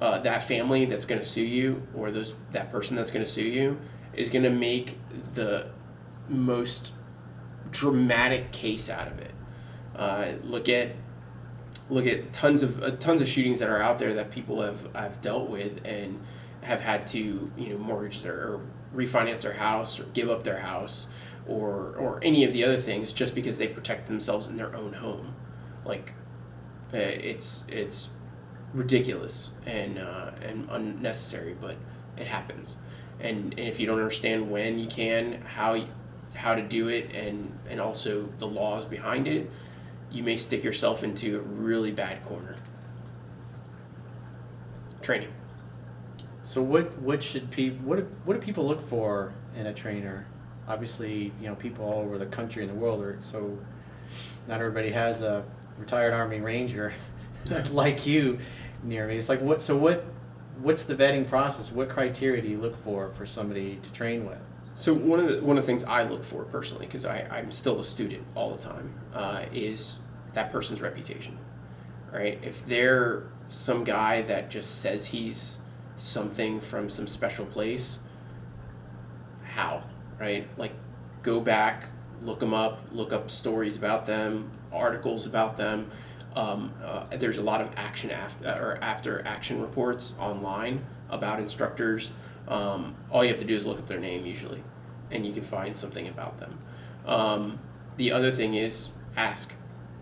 [0.00, 3.30] uh, that family that's going to sue you, or those that person that's going to
[3.30, 3.78] sue you,
[4.14, 4.98] is going to make
[5.34, 5.66] the
[6.28, 6.92] most
[7.70, 9.34] dramatic case out of it.
[9.96, 10.92] Uh, look at
[11.90, 14.92] look at tons of uh, tons of shootings that are out there that people have
[14.94, 16.20] have dealt with and
[16.62, 18.60] have had to you know mortgage their or
[18.94, 21.06] refinance their house or give up their house
[21.46, 24.94] or or any of the other things just because they protect themselves in their own
[24.94, 25.34] home
[25.84, 26.14] like
[26.98, 28.10] it's it's
[28.72, 31.76] ridiculous and uh, and unnecessary but
[32.16, 32.76] it happens
[33.20, 35.84] and, and if you don't understand when you can how
[36.34, 39.50] how to do it and and also the laws behind it
[40.10, 42.56] you may stick yourself into a really bad corner
[45.02, 45.30] training
[46.44, 50.26] So what what should people what what do people look for in a trainer?
[50.68, 53.58] Obviously, you know, people all over the country and the world are so.
[54.46, 55.44] Not everybody has a
[55.78, 56.92] retired Army Ranger
[57.72, 58.38] like you
[58.82, 59.16] near me.
[59.16, 59.60] It's like what?
[59.60, 60.04] So what?
[60.60, 61.72] What's the vetting process?
[61.72, 64.38] What criteria do you look for for somebody to train with?
[64.76, 67.50] So one of the one of the things I look for personally, because I I'm
[67.50, 69.98] still a student all the time, uh, is
[70.32, 71.38] that person's reputation,
[72.12, 72.38] right?
[72.42, 75.58] If they're some guy that just says he's
[75.96, 77.98] something from some special place,
[79.44, 79.84] how,
[80.18, 80.48] right?
[80.56, 80.72] Like,
[81.22, 81.84] go back,
[82.22, 85.90] look them up, look up stories about them, articles about them.
[86.36, 92.10] Um, uh, there's a lot of action after or after action reports online about instructors.
[92.48, 94.62] Um, all you have to do is look up their name usually,
[95.10, 96.58] and you can find something about them.
[97.06, 97.58] Um,
[97.96, 99.52] the other thing is ask,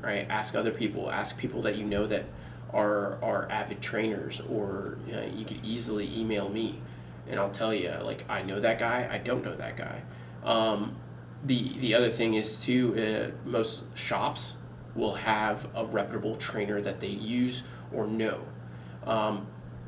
[0.00, 0.26] right?
[0.28, 1.10] Ask other people.
[1.10, 2.24] Ask people that you know that
[2.72, 6.80] are are avid trainers, or you, know, you could easily email me,
[7.28, 9.08] and I'll tell you like I know that guy.
[9.10, 10.02] I don't know that guy.
[10.44, 10.96] Um,
[11.44, 12.94] the the other thing is too.
[12.96, 14.54] Uh, most shops
[14.94, 18.42] will have a reputable trainer that they use or know.
[19.06, 19.46] Um,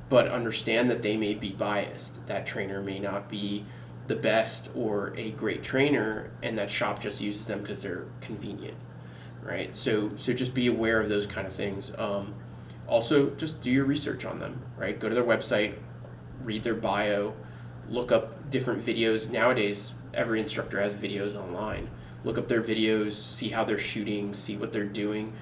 [0.08, 2.26] but understand that they may be biased.
[2.26, 3.64] That trainer may not be
[4.06, 8.76] the best or a great trainer, and that shop just uses them because they're convenient,
[9.42, 9.76] right?
[9.76, 11.92] So so just be aware of those kind of things.
[11.96, 12.34] Um,
[12.86, 14.98] also, just do your research on them, right?
[14.98, 15.74] Go to their website,
[16.42, 17.34] read their bio,
[17.88, 19.30] look up different videos.
[19.30, 21.88] Nowadays, every instructor has videos online.
[22.24, 25.34] Look up their videos, see how they're shooting, see what they're doing.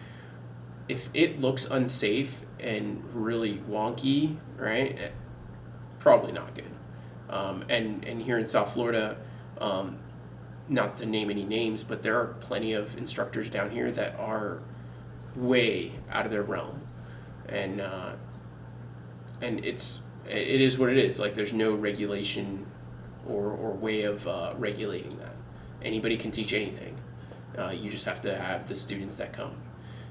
[0.88, 5.10] If it looks unsafe and really wonky, right, eh,
[6.00, 6.64] probably not good.
[7.30, 9.16] Um, and and here in South Florida,
[9.58, 9.98] um,
[10.68, 14.60] not to name any names, but there are plenty of instructors down here that are
[15.36, 16.80] way out of their realm,
[17.48, 18.12] and uh,
[19.40, 21.18] and it's it is what it is.
[21.18, 22.66] Like there's no regulation
[23.26, 25.34] or or way of uh, regulating that.
[25.84, 26.96] Anybody can teach anything.
[27.58, 29.56] Uh, you just have to have the students that come.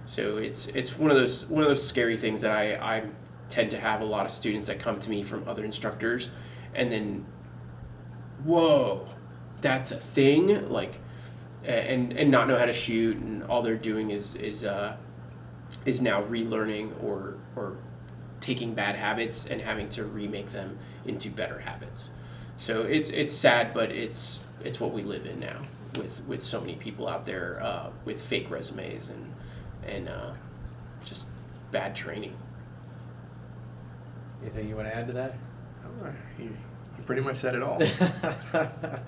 [0.05, 3.03] So it's it's one of those one of those scary things that I I
[3.49, 6.29] tend to have a lot of students that come to me from other instructors,
[6.73, 7.25] and then
[8.43, 9.07] whoa
[9.61, 10.99] that's a thing like
[11.63, 14.95] and and not know how to shoot and all they're doing is is uh
[15.85, 17.77] is now relearning or or
[18.39, 22.09] taking bad habits and having to remake them into better habits
[22.57, 25.61] so it's it's sad but it's it's what we live in now
[25.97, 29.33] with with so many people out there uh, with fake resumes and
[29.85, 30.33] and uh,
[31.03, 31.27] just
[31.71, 32.35] bad training
[34.41, 35.35] Anything you want to add to that?
[35.85, 37.79] Oh, you, you pretty much said it all.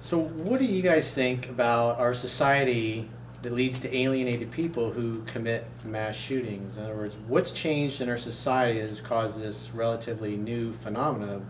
[0.00, 3.08] so, what do you guys think about our society
[3.40, 6.76] that leads to alienated people who commit mass shootings?
[6.76, 11.30] In other words, what's changed in our society that has caused this relatively new phenomenon
[11.30, 11.42] of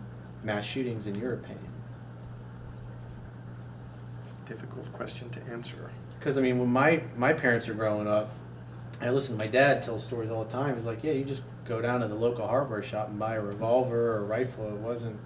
[0.47, 1.71] mass shootings, in your opinion?
[4.21, 5.91] It's a Difficult question to answer.
[6.17, 8.31] Because I mean, when my my parents were growing up,
[8.99, 10.73] I listened to my dad tell stories all the time.
[10.75, 13.41] He's like, "Yeah, you just go down to the local hardware shop and buy a
[13.41, 14.67] revolver or a rifle.
[14.69, 15.19] It wasn't.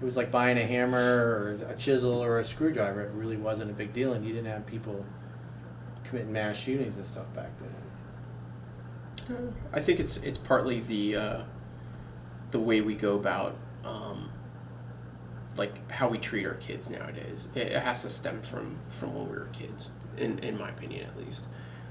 [0.00, 3.02] It was like buying a hammer or a chisel or a screwdriver.
[3.02, 5.04] It really wasn't a big deal, and you didn't have people
[6.04, 7.74] committing mass shootings and stuff back then."
[9.72, 11.42] I think it's it's partly the uh,
[12.50, 14.30] the way we go about um,
[15.60, 17.48] like how we treat our kids nowadays.
[17.54, 21.18] It, has to stem from from when we were kids, in in my opinion at
[21.18, 21.48] least.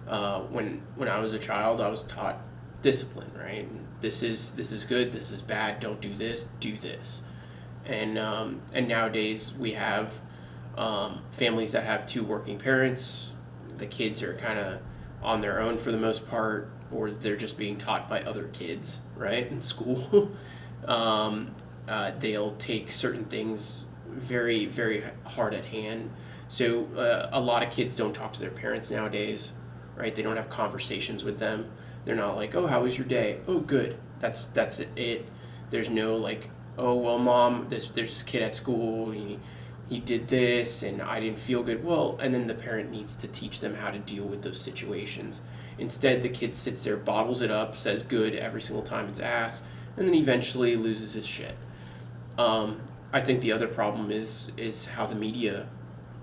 [0.07, 2.41] Uh, when when I was a child, I was taught
[2.81, 3.31] discipline.
[3.37, 5.11] Right, and this is this is good.
[5.11, 5.79] This is bad.
[5.79, 6.47] Don't do this.
[6.59, 7.21] Do this.
[7.85, 10.19] And um, and nowadays we have
[10.75, 13.33] um, families that have two working parents.
[13.77, 14.79] The kids are kind of
[15.21, 19.01] on their own for the most part, or they're just being taught by other kids,
[19.15, 20.31] right, in school.
[20.85, 21.53] um,
[21.89, 26.11] uh, they'll take certain things very, very hard at hand.
[26.47, 29.51] So uh, a lot of kids don't talk to their parents nowadays,
[29.95, 30.13] right?
[30.13, 31.71] They don't have conversations with them.
[32.05, 35.25] They're not like, "Oh, how was your day?" "Oh, good." That's that's it.
[35.69, 39.11] There's no like, "Oh, well, mom, this there's this kid at school.
[39.11, 39.39] He,
[39.89, 41.83] he did this and I didn't feel good.
[41.83, 45.41] Well, and then the parent needs to teach them how to deal with those situations.
[45.79, 49.63] Instead, the kid sits there, bottles it up, says good every single time it's asked,
[49.97, 51.55] and then eventually loses his shit.
[52.39, 52.79] Um,
[53.11, 55.67] I think the other problem is is how the media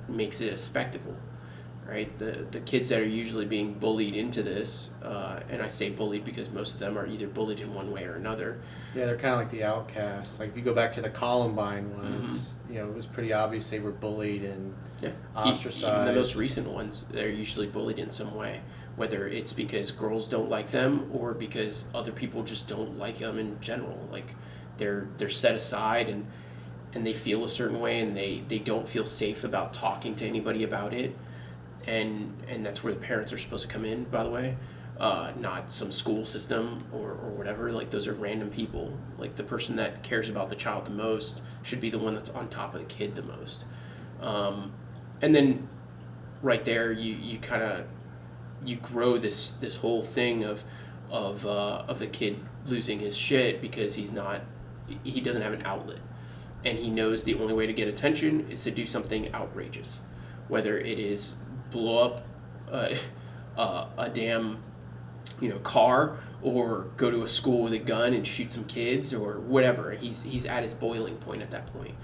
[0.08, 1.16] makes it a spectacle,
[1.86, 2.16] right?
[2.18, 6.24] The the kids that are usually being bullied into this, uh, and I say bullied
[6.24, 8.60] because most of them are either bullied in one way or another.
[8.94, 10.38] Yeah, they're kind of like the outcasts.
[10.40, 13.68] Like if you go back to the Columbine ones, you know, it was pretty obvious
[13.68, 15.10] they were bullied and Yeah.
[15.36, 15.84] Ostracized.
[15.92, 18.62] Even the most recent ones, they're usually bullied in some way,
[18.96, 23.38] whether it's because girls don't like them or because other people just don't like them
[23.38, 24.08] in general.
[24.10, 24.34] Like
[24.78, 26.26] they're they're set aside and
[26.94, 30.26] and they feel a certain way and they they don't feel safe about talking to
[30.26, 31.16] anybody about it.
[31.86, 34.56] And and that's where the parents are supposed to come in, by the way.
[34.98, 37.70] Uh, not some school system or, or whatever.
[37.70, 38.96] Like those are random people.
[39.18, 42.30] Like the person that cares about the child the most should be the one that's
[42.30, 43.64] on top of the kid the most.
[44.20, 44.72] Um,
[45.20, 45.68] and then
[46.42, 47.86] right there you, you kind of
[48.64, 50.64] you grow this this whole thing of
[51.10, 54.40] of uh, of the kid losing his shit because he's not
[55.02, 55.98] he doesn't have an outlet.
[56.64, 60.00] And he knows the only way to get attention is to do something outrageous.
[60.48, 61.34] Whether it is
[61.70, 62.26] blow up
[62.70, 62.94] uh,
[63.98, 64.62] a damn
[65.40, 69.12] you know car or go to a school with a gun and shoot some kids
[69.12, 69.92] or whatever.
[69.92, 71.94] He's he's at his boiling point at that point.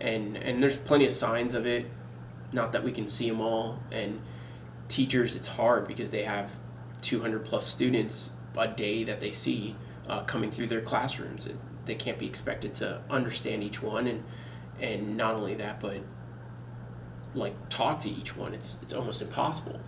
[0.00, 1.86] And and there's plenty of signs of it.
[2.52, 3.80] Not that we can see them all.
[3.90, 4.20] And
[4.88, 6.52] teachers it's hard because they have
[7.02, 9.76] 200 plus students a day that they see
[10.08, 11.46] uh, coming through their classrooms
[11.88, 14.22] they can't be expected to understand each one and
[14.80, 16.00] and not only that but
[17.34, 18.54] like talk to each one.
[18.54, 19.80] It's it's almost impossible.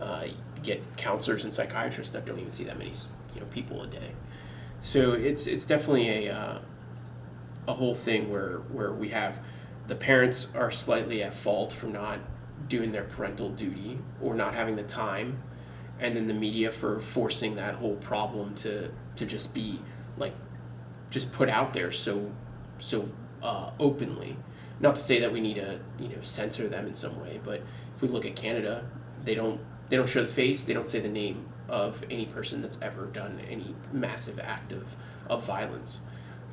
[0.00, 0.26] Uh,
[0.62, 2.92] get counselors and psychiatrists that don't even see that many
[3.34, 4.12] you know people a day.
[4.80, 6.58] So it's it's definitely a uh,
[7.68, 9.40] a whole thing where where we have
[9.86, 12.18] the parents are slightly at fault for not
[12.68, 15.42] doing their parental duty or not having the time.
[15.98, 19.80] And then the media for forcing that whole problem to to just be
[20.18, 20.34] like
[21.10, 22.30] just put out there so
[22.78, 23.08] so
[23.42, 24.36] uh, openly
[24.80, 27.62] not to say that we need to you know censor them in some way but
[27.94, 28.84] if we look at Canada
[29.24, 32.62] they don't they don't show the face they don't say the name of any person
[32.62, 34.96] that's ever done any massive act of,
[35.28, 36.00] of violence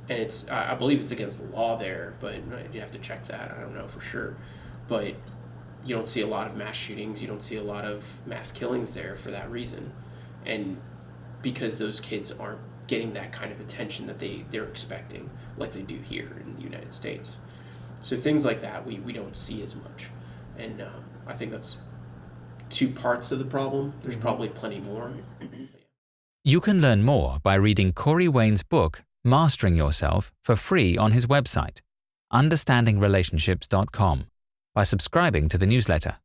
[0.09, 2.35] and it's I believe it's against the law there, but
[2.73, 3.53] you have to check that.
[3.57, 4.35] I don't know for sure,
[4.87, 5.15] but
[5.85, 7.21] you don't see a lot of mass shootings.
[7.21, 9.91] You don't see a lot of mass killings there for that reason,
[10.45, 10.77] and
[11.41, 12.59] because those kids aren't
[12.93, 15.27] getting that kind of attention that they they're expecting,
[15.58, 17.39] like they do here in the United States.
[18.01, 20.12] So things like that we, we don't see as much,
[20.60, 21.79] and um, I think that's
[22.69, 23.95] two parts of the problem.
[24.03, 25.12] There's probably plenty more.
[26.43, 31.25] You can learn more by reading Corey Wayne's book, Mastering Yourself for free on his
[31.25, 31.79] website,
[32.32, 34.25] understandingrelationships.com,
[34.75, 36.17] by subscribing to the newsletter.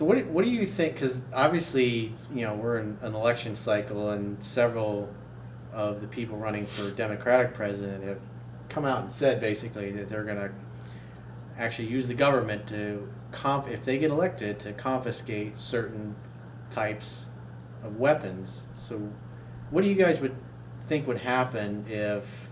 [0.00, 0.94] So what do, what do you think?
[0.94, 5.14] Because obviously, you know, we're in an election cycle, and several
[5.74, 8.18] of the people running for Democratic president have
[8.70, 10.50] come out and said basically that they're going to
[11.58, 16.16] actually use the government to, conf- if they get elected, to confiscate certain
[16.70, 17.26] types
[17.84, 18.68] of weapons.
[18.72, 19.12] So,
[19.68, 20.34] what do you guys would
[20.86, 22.48] think would happen if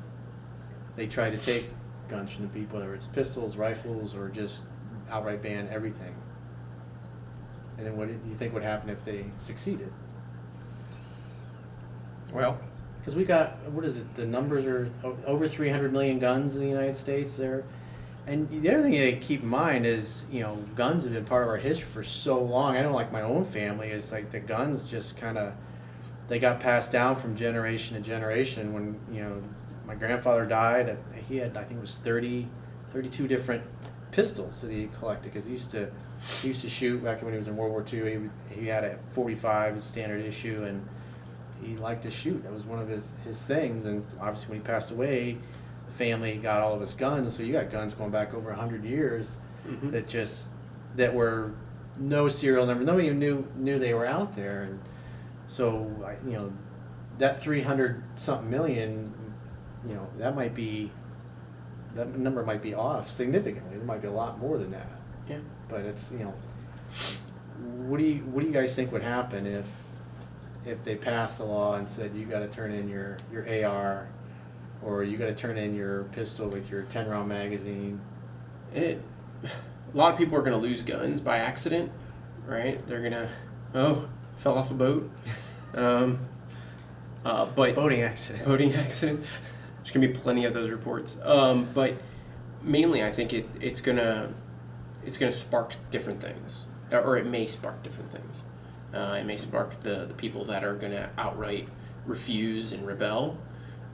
[0.96, 1.70] they try to take
[2.10, 4.66] guns from the people, whether it's pistols, rifles, or just
[5.10, 6.14] outright ban everything?
[7.78, 9.92] And then what do you think would happen if they succeeded?
[12.32, 12.58] Well,
[12.98, 14.16] Because we got what is it?
[14.16, 14.90] The numbers are
[15.24, 17.36] over 300 million guns in the United States.
[17.36, 17.64] There,
[18.26, 21.44] and the other thing to keep in mind is you know guns have been part
[21.44, 22.76] of our history for so long.
[22.76, 25.54] I know, like my own family, is like the guns just kind of
[26.26, 28.74] they got passed down from generation to generation.
[28.74, 29.42] When you know
[29.86, 32.48] my grandfather died, he had I think it was 30,
[32.90, 33.62] 32 different
[34.18, 35.88] pistols that he collected because he used to
[36.42, 38.10] he used to shoot back when he was in World War II.
[38.10, 40.84] He was, he had a 45 standard issue and
[41.62, 42.42] he liked to shoot.
[42.42, 43.86] That was one of his, his things.
[43.86, 45.36] And obviously, when he passed away,
[45.86, 47.36] the family got all of his guns.
[47.36, 49.92] So you got guns going back over hundred years Mhm.
[49.92, 50.50] that just
[50.96, 51.52] that were
[51.96, 52.82] no serial number.
[52.82, 54.64] Nobody even knew knew they were out there.
[54.64, 54.80] And
[55.46, 55.88] so
[56.26, 56.52] you know
[57.18, 59.14] that three hundred something million,
[59.88, 60.90] you know that might be
[61.98, 63.76] that number might be off significantly.
[63.76, 64.88] There might be a lot more than that.
[65.28, 65.38] Yeah.
[65.68, 66.34] But it's you know,
[67.86, 69.66] what do you what do you guys think would happen if
[70.64, 74.08] if they passed a law and said you got to turn in your your AR,
[74.82, 78.00] or you got to turn in your pistol with your ten round magazine?
[78.74, 79.02] It,
[79.44, 81.90] a lot of people are going to lose guns by accident,
[82.46, 82.84] right?
[82.86, 83.28] They're going to,
[83.74, 85.10] oh, fell off a boat.
[85.74, 86.18] Um,
[87.26, 88.46] uh, but Boating accident.
[88.46, 89.28] boating accidents.
[89.88, 91.16] There's gonna be plenty of those reports.
[91.22, 91.94] Um, but
[92.62, 94.34] mainly, I think it, it's gonna
[95.02, 98.42] it's gonna spark different things, or- it may spark different things.
[98.92, 101.68] Uh, it may spark the, the people that are gonna outright
[102.04, 103.38] refuse and rebel.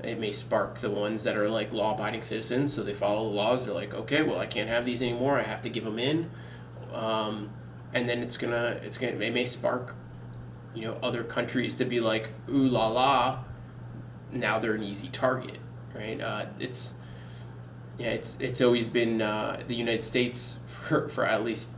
[0.02, 3.64] It may spark the ones that are like law-abiding citizens, so they follow the laws.
[3.64, 5.38] They're like, okay, well, I can't have these anymore.
[5.38, 6.28] I have to give them in.
[6.92, 7.50] Um,
[7.92, 9.94] and then it's gonna it's gonna it may spark
[10.74, 13.44] you know other countries to be like ooh la la
[14.32, 15.60] now they're an easy target
[15.94, 16.20] right?
[16.20, 16.94] Uh, it's
[17.98, 21.76] yeah it's it's always been uh, the united states for, for at least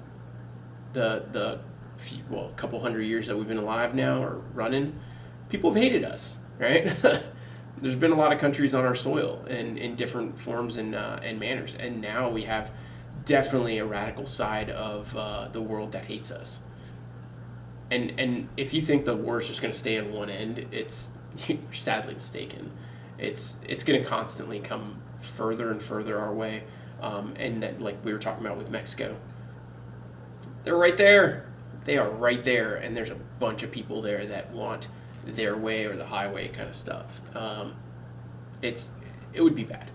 [0.92, 1.60] the the
[1.98, 4.98] few, well couple hundred years that we've been alive now or running
[5.48, 6.94] people have hated us right?
[7.78, 11.20] There's been a lot of countries on our soil in, in different forms and, uh,
[11.22, 12.72] and manners and now we have
[13.26, 16.60] definitely a radical side of uh, the world that hates us.
[17.90, 20.66] And and if you think the war is just going to stay on one end,
[20.72, 21.10] it's
[21.46, 22.72] you're sadly mistaken.
[23.18, 26.64] It's it's going to constantly come further and further our way,
[27.00, 29.16] um, and that like we were talking about with Mexico,
[30.64, 31.46] they're right there.
[31.84, 34.88] They are right there, and there's a bunch of people there that want
[35.24, 37.20] their way or the highway kind of stuff.
[37.34, 37.74] Um,
[38.62, 38.90] it's
[39.32, 39.90] it would be bad.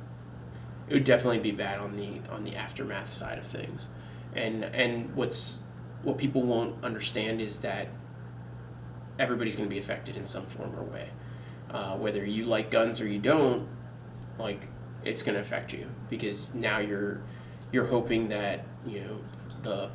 [0.87, 3.89] It would definitely be bad on the on the aftermath side of things,
[4.35, 5.59] and and what's
[6.03, 7.87] what people won't understand is that
[9.19, 11.09] everybody's going to be affected in some form or way.
[11.71, 13.67] Uh, whether you like guns or you don't,
[14.37, 14.67] like
[15.05, 17.21] it's going to affect you because now you're
[17.71, 19.17] you're hoping that you know
[19.63, 19.89] the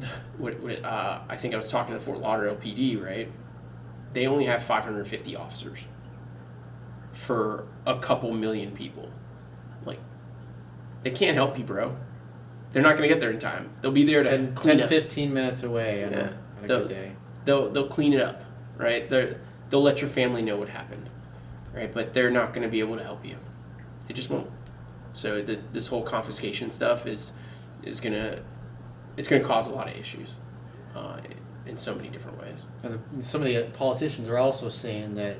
[0.38, 3.30] what, what uh, I think I was talking to Fort Lauderdale PD right.
[4.12, 5.78] They only have 550 officers
[7.12, 9.08] for a couple million people.
[9.84, 9.98] Like
[11.02, 11.96] they can't help you, bro.
[12.70, 13.70] They're not going to get there in time.
[13.82, 14.88] They'll be there to 10, clean 10 up.
[14.88, 16.18] 15 minutes away on, Yeah.
[16.18, 16.32] a, on
[16.64, 17.12] a The- good day.
[17.44, 18.42] they'll they'll clean it up,
[18.76, 19.08] right?
[19.08, 19.36] They
[19.68, 21.08] they'll let your family know what happened,
[21.74, 21.92] right?
[21.92, 23.36] But they're not going to be able to help you.
[24.08, 24.50] They just won't.
[25.12, 27.32] So the, this whole confiscation stuff is
[27.82, 28.40] is gonna
[29.16, 30.34] it's gonna cause a lot of issues
[30.94, 31.18] uh,
[31.66, 32.66] in so many different ways.
[32.82, 35.36] And some of the politicians are also saying that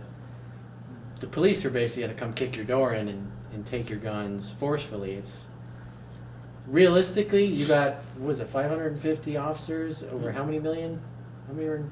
[1.21, 3.99] the police are basically going to come kick your door in and, and take your
[3.99, 5.13] guns forcefully.
[5.13, 5.49] It's
[6.67, 11.01] realistically, you got what was it 550 officers over how many million?
[11.47, 11.91] How many are in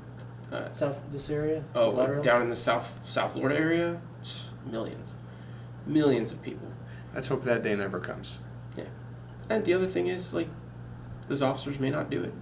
[0.51, 1.63] Uh, south this area?
[1.75, 2.23] oh, Lateral?
[2.23, 4.01] down in the South South Florida area,
[4.71, 5.15] millions,
[5.87, 6.69] millions of people.
[7.15, 8.39] let's hope that day never comes.
[8.77, 8.85] Yeah,
[9.51, 10.49] and the other thing is like
[11.29, 12.33] those officers may not do it.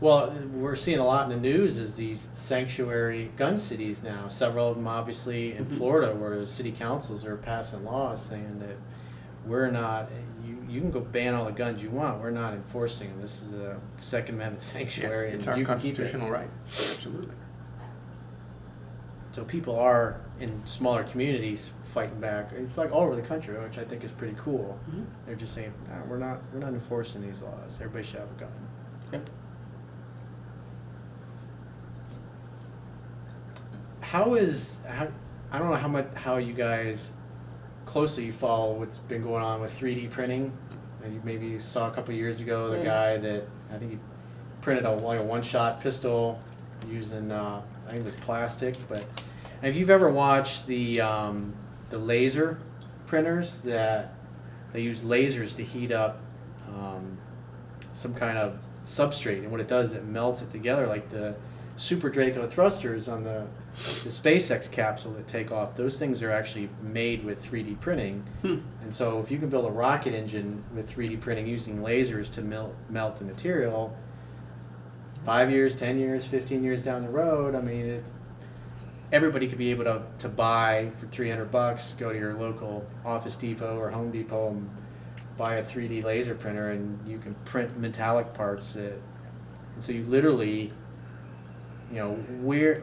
[0.00, 4.26] Well, we're seeing a lot in the news is these sanctuary gun cities now.
[4.26, 5.76] Several of them, obviously, in Mhm.
[5.76, 8.76] Florida, where the city councils are passing laws saying that
[9.46, 10.08] we're not.
[10.72, 12.22] You can go ban all the guns you want.
[12.22, 13.20] We're not enforcing them.
[13.20, 15.96] This is a Second Amendment sanctuary, it's and our you can keep it.
[15.98, 16.48] constitutional right.
[16.66, 17.34] Absolutely.
[19.32, 22.52] So people are in smaller communities fighting back.
[22.52, 24.78] It's like all over the country, which I think is pretty cool.
[24.90, 25.04] Mhm.
[25.26, 27.76] They're just saying, nah, we're not we're not enforcing these laws.
[27.80, 28.52] Everybody should have a gun.
[29.12, 29.30] Yep.
[34.00, 35.08] How is how
[35.50, 37.12] I don't know how much how you guys
[37.86, 40.52] closely you follow what's been going on with 3D printing.
[41.04, 42.84] Uh, You maybe saw a couple years ago the Yeah.
[42.84, 43.98] guy that I think he
[44.60, 46.40] printed a like a one shot pistol
[46.88, 48.76] using uh, I think it was plastic.
[48.88, 49.04] But
[49.62, 51.54] if you've ever watched the um,
[51.90, 52.58] the laser
[53.06, 54.14] printers that
[54.72, 56.20] they use lasers to heat up
[56.68, 57.18] um,
[57.92, 61.34] some kind of substrate, and what it does, it melts it together like the
[61.76, 65.74] Super Draco thrusters on the the SpaceX capsule that take off.
[65.76, 68.22] Those things are actually made with 3D printing.
[68.42, 68.58] Hmm.
[68.82, 72.42] And so, if you can build a rocket engine with 3D printing using lasers to
[72.42, 73.96] melt, melt the material,
[75.24, 78.04] five years, 10 years, 15 years down the road, I mean, it,
[79.12, 83.36] everybody could be able to, to buy for 300 bucks, go to your local Office
[83.36, 84.68] Depot or Home Depot and
[85.36, 89.00] buy a 3D laser printer, and you can print metallic parts that,
[89.74, 90.72] and so you literally,
[91.92, 92.82] you know, we're,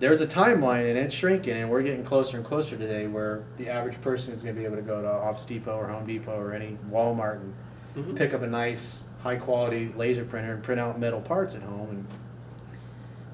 [0.00, 3.68] there's a timeline and it's shrinking and we're getting closer and closer today where the
[3.68, 6.36] average person is going to be able to go to Office Depot or Home Depot
[6.36, 7.54] or any Walmart and
[7.96, 8.16] Mhm.
[8.16, 11.88] pick up a nice high quality laser printer and print out metal parts at home
[11.90, 12.06] and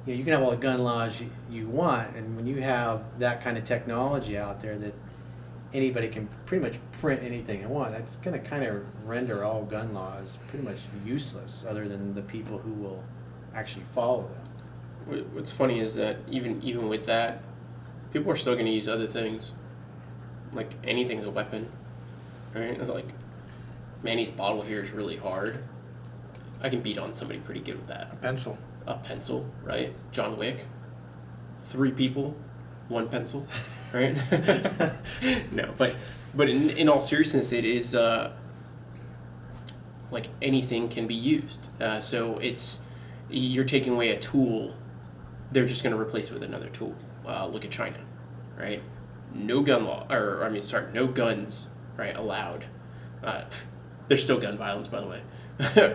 [0.04, 2.60] you, know, you can have all the gun laws you, you want and when you
[2.60, 4.92] have that kind of technology out there that
[5.72, 9.62] anybody can pretty much print anything they want that's going to kind of render all
[9.64, 13.02] gun laws pretty much useless other than the people who will
[13.54, 14.52] actually follow them
[15.06, 17.42] What's funny is that even even with that,
[18.12, 19.54] people are still going to use other things.
[20.52, 21.70] Like anything's a weapon,
[22.54, 22.86] right?
[22.86, 23.08] Like
[24.02, 25.62] Manny's bottle here is really hard.
[26.62, 28.10] I can beat on somebody pretty good with that.
[28.12, 28.58] A pencil.
[28.86, 29.92] A pencil, right?
[30.12, 30.66] John Wick,
[31.62, 32.36] three people,
[32.88, 33.46] one pencil,
[33.92, 34.16] right?
[35.52, 35.96] no, but
[36.34, 38.32] but in, in all seriousness, it is uh,
[40.10, 41.68] like anything can be used.
[41.80, 42.80] Uh, so it's
[43.30, 44.74] you're taking away a tool,
[45.52, 46.94] they're just going to replace it with another tool.
[47.26, 47.98] Uh, look at China,
[48.58, 48.82] right?
[49.34, 52.16] No gun law, or I mean, sorry, no guns, right?
[52.16, 52.64] Allowed.
[53.22, 53.44] Uh,
[54.08, 55.22] there's still gun violence, by the way,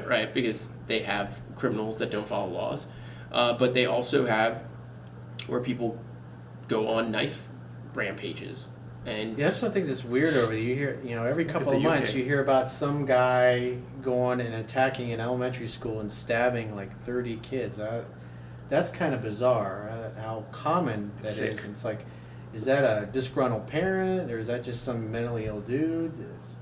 [0.08, 0.34] right?
[0.34, 2.86] Because they have criminals that don't follow laws,
[3.32, 4.64] uh, but they also have
[5.48, 6.00] where people
[6.68, 7.48] go on knife
[7.94, 8.68] rampages
[9.06, 10.58] and Yeah, that's one thing that's weird over there.
[10.58, 12.16] You hear, you know, every couple of months UK.
[12.18, 17.38] you hear about some guy going and attacking an elementary school and stabbing like 30
[17.38, 17.80] kids.
[18.70, 21.36] That's kind of bizarre uh, how common that is.
[21.36, 21.64] Sick.
[21.64, 22.06] And It's like,
[22.54, 26.14] is that a disgruntled parent or is that just some mentally ill dude?
[26.36, 26.58] It's,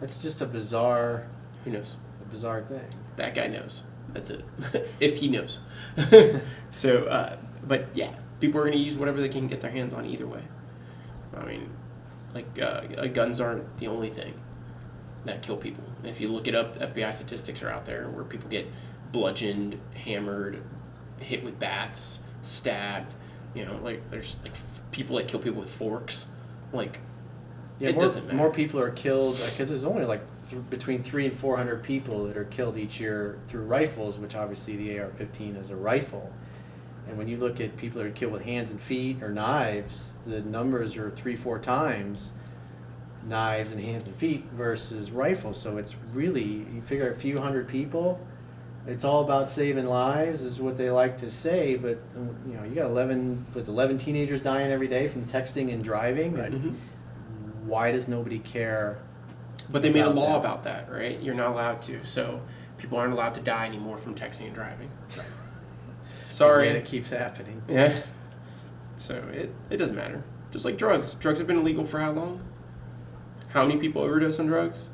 [0.00, 1.26] that's just a bizarre,
[1.64, 1.96] who knows?
[2.22, 2.84] a bizarre thing.
[3.16, 3.82] that guy knows.
[4.12, 4.44] That's it.
[5.00, 5.60] if he knows.
[6.70, 7.36] so, uh,
[7.66, 10.26] but yeah, people are going to use whatever they can get their hands on either
[10.26, 10.42] way.
[11.36, 11.70] I mean,
[12.34, 14.34] like, uh, guns aren't the only thing
[15.24, 15.84] that kill people.
[16.02, 18.66] If you look it up, FBI statistics are out there where people get
[19.12, 20.62] bludgeoned, hammered,
[21.20, 23.14] hit with bats, stabbed.
[23.54, 26.26] You know, like, there's like f- people that kill people with forks.
[26.72, 27.00] Like,
[27.78, 28.36] Yeah, It more, doesn't matter.
[28.36, 32.26] more people are killed because there's only like th- between three and four hundred people
[32.26, 36.30] that are killed each year through rifles, which obviously the AR-15 is a rifle.
[37.08, 40.14] And when you look at people that are killed with hands and feet or knives,
[40.26, 42.32] the numbers are three, four times
[43.26, 45.60] knives and hands and feet versus rifles.
[45.60, 46.42] So it's really
[46.74, 48.18] you figure a few hundred people.
[48.86, 51.76] It's all about saving lives, is what they like to say.
[51.76, 51.98] But
[52.46, 56.34] you know, you got eleven was eleven teenagers dying every day from texting and driving.
[56.34, 56.50] Right.
[56.52, 56.74] mhm.
[57.64, 58.98] Why does nobody care?
[59.68, 60.38] But they made a law that.
[60.40, 61.20] about that, right?
[61.22, 62.02] You're not allowed to.
[62.04, 62.40] So
[62.78, 64.90] people aren't allowed to die anymore from texting and driving.
[65.08, 66.68] sorry And Sorry.
[66.68, 67.62] it keeps happening.
[67.68, 68.00] Yeah.
[68.96, 70.24] So it, it doesn't matter.
[70.50, 71.14] Just like drugs.
[71.14, 72.40] Drugs have been illegal for how long?
[73.48, 74.88] How many people overdose on drugs?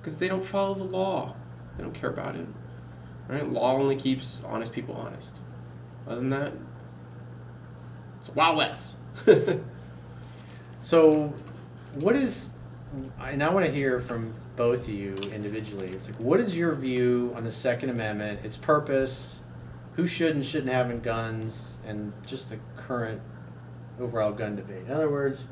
[0.00, 1.36] Because they don't follow the law.
[1.76, 2.46] They don't care about it.
[3.32, 3.48] Right?
[3.48, 5.36] Law only keeps honest people honest.
[6.06, 6.52] Other than that,
[8.18, 8.88] it's wild west.
[10.84, 11.32] So,
[11.94, 12.50] what is,
[13.20, 15.90] and I want to hear from both of you individually.
[15.90, 19.38] It's like, what is your view on the Second Amendment, its purpose,
[19.94, 23.20] who should and shouldn't have guns, and just the current
[24.00, 24.86] overall gun debate?
[24.86, 25.46] In other words,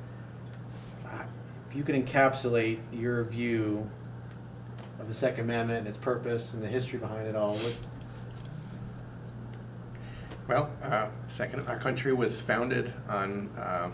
[1.71, 3.89] if you can encapsulate your view
[5.01, 7.77] of the Second Amendment and its purpose and the history behind it all, what,
[10.47, 13.91] Well, uh, second, our country was founded on uh,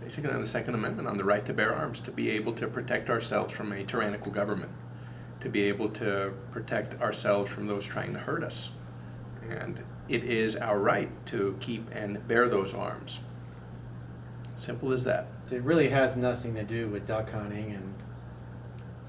[0.00, 2.66] basically on the Second Amendment, on the right to bear arms, to be able to
[2.68, 4.70] protect ourselves from a tyrannical government,
[5.40, 8.70] to be able to protect ourselves from those trying to hurt us.
[9.48, 13.20] And it is our right to keep and bear those arms.
[14.56, 15.28] Simple as that.
[15.50, 17.94] It really has nothing to do with duck hunting and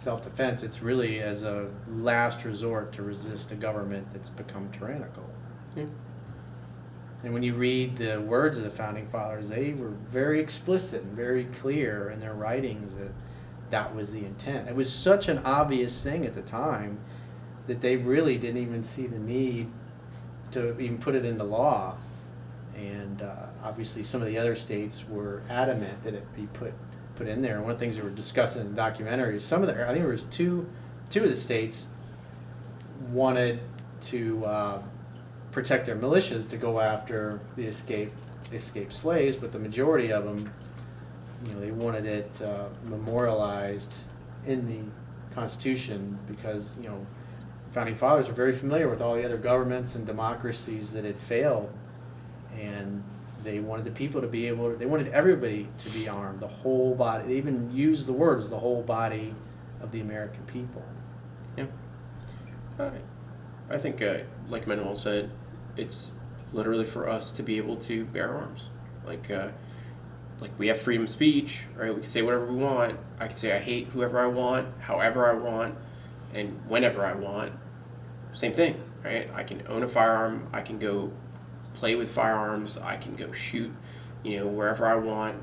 [0.06, 0.62] self-defense.
[0.62, 5.28] It's really as a last resort to resist a government that's become tyrannical.
[5.76, 5.86] Yeah.
[7.24, 11.14] And when you read the words of the founding fathers, they were very explicit and
[11.14, 13.12] very clear in their writings that
[13.72, 14.70] that was the intent.
[14.70, 16.99] It was such an obvious thing at the time
[17.66, 19.72] that they really didn't even see the need
[20.51, 21.97] to even put it into law.
[22.78, 26.74] And uh, obviously, some of the other states were adamant that it be put
[27.16, 27.55] put in there.
[27.55, 29.84] And one of the things that were discussing in the documentary is some of the
[29.84, 30.68] I think there was two
[31.09, 31.88] two of the states
[33.11, 33.59] wanted
[34.01, 34.82] to uh,
[35.51, 38.18] protect their militias to go after the escaped
[38.53, 40.51] escaped slaves, but the majority of them,
[41.45, 44.03] you know, they wanted it uh, memorialized
[44.45, 44.80] in the
[45.34, 47.05] Constitution because you know
[47.72, 51.72] founding fathers were very familiar with all the other governments and democracies that had failed,
[52.57, 53.03] and
[53.46, 56.48] they wanted the people to be able to, they wanted everybody to be armed, the
[56.48, 57.28] whole body.
[57.28, 59.34] They even used the words the whole body
[59.82, 60.84] of the American people.
[61.56, 61.68] Yeah.
[62.78, 62.91] I,
[63.70, 64.18] I think, uh,
[64.50, 65.32] like Manuel said,
[65.78, 66.12] it's
[66.52, 68.70] literally for us to be able to bear arms.
[69.06, 69.50] Like, uh,
[70.41, 71.93] like we have freedom of speech, right?
[71.93, 73.00] We can say whatever we want.
[73.20, 75.76] I can say I hate whoever I want, however I want,
[76.34, 77.54] and whenever I want.
[78.34, 79.30] Same thing, right?
[79.34, 80.50] I can own a firearm.
[80.52, 81.14] I can go
[81.76, 82.78] play with firearms.
[82.78, 83.71] I can go shoot,
[84.23, 85.41] you know, wherever I want,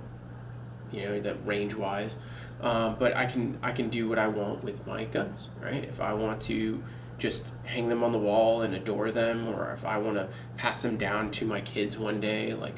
[0.91, 2.17] you know, that range wise.
[2.61, 5.85] Um, but I can I can do what I want with my guns, right?
[5.85, 6.83] If I want to
[7.19, 10.83] just hang them on the wall and adore them, or if I want to pass
[10.83, 12.77] them down to my kids one day, like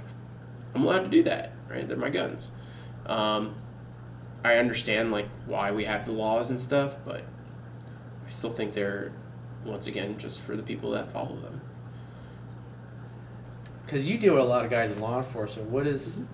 [0.74, 1.86] I'm allowed to do that, right?
[1.86, 2.50] They're my guns.
[3.06, 3.56] Um,
[4.44, 7.22] I understand like why we have the laws and stuff, but
[8.26, 9.12] I still think they're
[9.64, 11.60] once again just for the people that follow them.
[13.94, 15.70] Because you deal with a lot of guys in law enforcement.
[15.70, 16.24] What is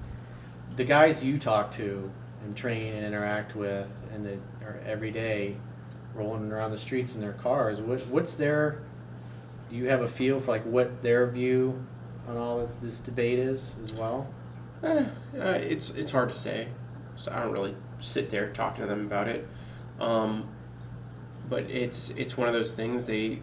[0.77, 2.11] the guys you talk to
[2.43, 5.57] and train and interact with, and that are every day
[6.15, 7.79] rolling around the streets in their cars?
[7.79, 8.81] What what's their?
[9.69, 11.85] Do you have a feel for like what their view
[12.27, 14.33] on all this debate is as well?
[14.83, 15.05] Eh,
[15.39, 16.67] uh, it's it's hard to say,
[17.17, 19.47] so I don't really sit there talking to them about it.
[20.01, 20.49] Um,
[21.47, 23.41] but it's it's one of those things they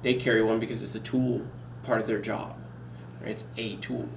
[0.00, 1.42] they carry one because it's a tool,
[1.82, 2.56] part of their job.
[3.24, 4.08] It's a tool.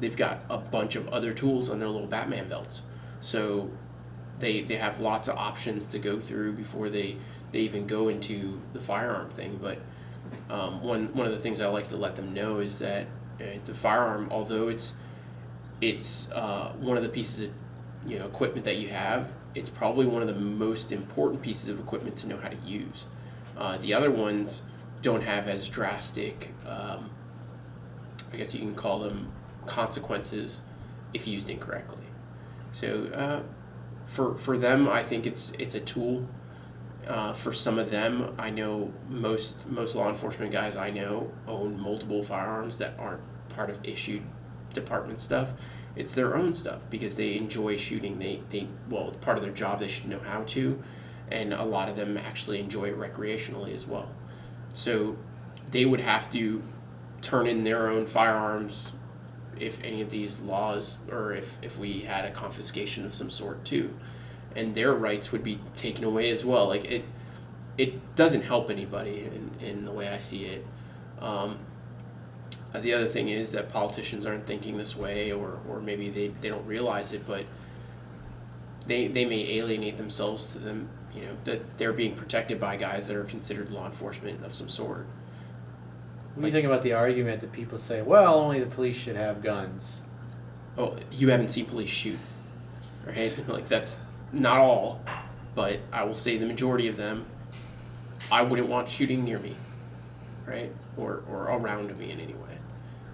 [0.00, 2.82] They've got a bunch of other tools on their little Batman belts,
[3.20, 3.70] so
[4.38, 7.16] they they have lots of options to go through before they
[7.52, 9.58] they even go into the firearm thing.
[9.60, 9.78] But
[10.48, 13.06] um, one one of the things I like to let them know is that
[13.40, 14.94] uh, the firearm, although it's
[15.80, 17.50] it's uh, one of the pieces of
[18.06, 19.30] you know equipment that you have.
[19.52, 23.06] It's probably one of the most important pieces of equipment to know how to use.
[23.56, 24.62] Uh, the other ones
[25.02, 27.10] don't have as drastic, um,
[28.32, 29.32] I guess you can call them
[29.66, 30.60] consequences
[31.12, 32.04] if used incorrectly.
[32.72, 33.42] So uh,
[34.06, 36.28] for for them, I think it's it's a tool.
[37.06, 41.80] Uh, for some of them, I know most most law enforcement guys I know own
[41.80, 44.22] multiple firearms that aren't part of issued
[44.72, 45.52] department stuff.
[45.96, 48.18] It's their own stuff because they enjoy shooting.
[48.18, 50.80] They they well, part of their job they should know how to,
[51.30, 54.10] and a lot of them actually enjoy it recreationally as well.
[54.72, 55.16] So
[55.72, 56.62] they would have to
[57.22, 58.92] turn in their own firearms
[59.58, 63.64] if any of these laws or if, if we had a confiscation of some sort
[63.64, 63.94] too.
[64.56, 66.66] And their rights would be taken away as well.
[66.68, 67.04] Like it
[67.78, 70.66] it doesn't help anybody in, in the way i see it.
[71.18, 71.58] Um,
[72.74, 76.48] the other thing is that politicians aren't thinking this way or, or maybe they, they
[76.48, 77.44] don't realize it but
[78.86, 83.08] they, they may alienate themselves to them you know that they're being protected by guys
[83.08, 85.06] that are considered law enforcement of some sort
[86.34, 89.16] What do you think about the argument that people say, well, only the police should
[89.16, 90.02] have guns?
[90.80, 92.18] oh, you haven't seen police shoot,
[93.06, 93.32] right?
[93.48, 94.00] Like that's
[94.32, 95.00] not all,
[95.54, 97.26] but I will say the majority of them,
[98.30, 99.54] I wouldn't want shooting near me,
[100.46, 102.58] right, or or around me in any way,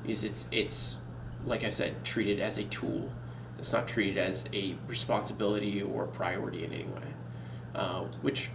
[0.02, 0.96] because it's it's
[1.44, 3.10] like I said, treated as a tool.
[3.58, 7.08] It's not treated as a responsibility or a priority in any way,
[7.74, 8.50] uh, which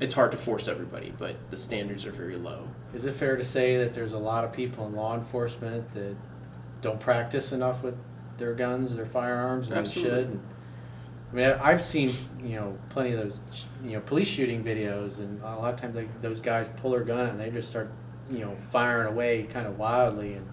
[0.00, 2.68] it's hard to force everybody, but the standards are very low.
[2.94, 6.16] Is it fair to say that there's a lot of people in law enforcement that
[6.80, 7.96] don't practice enough with
[8.38, 10.10] their guns, their firearms, and they Absolutely.
[10.10, 10.28] should?
[10.28, 10.42] And,
[11.32, 13.40] I mean, I've seen you know plenty of those
[13.84, 17.04] you know police shooting videos, and a lot of times they, those guys pull their
[17.04, 17.90] gun and they just start
[18.30, 20.46] you know firing away kind of wildly, and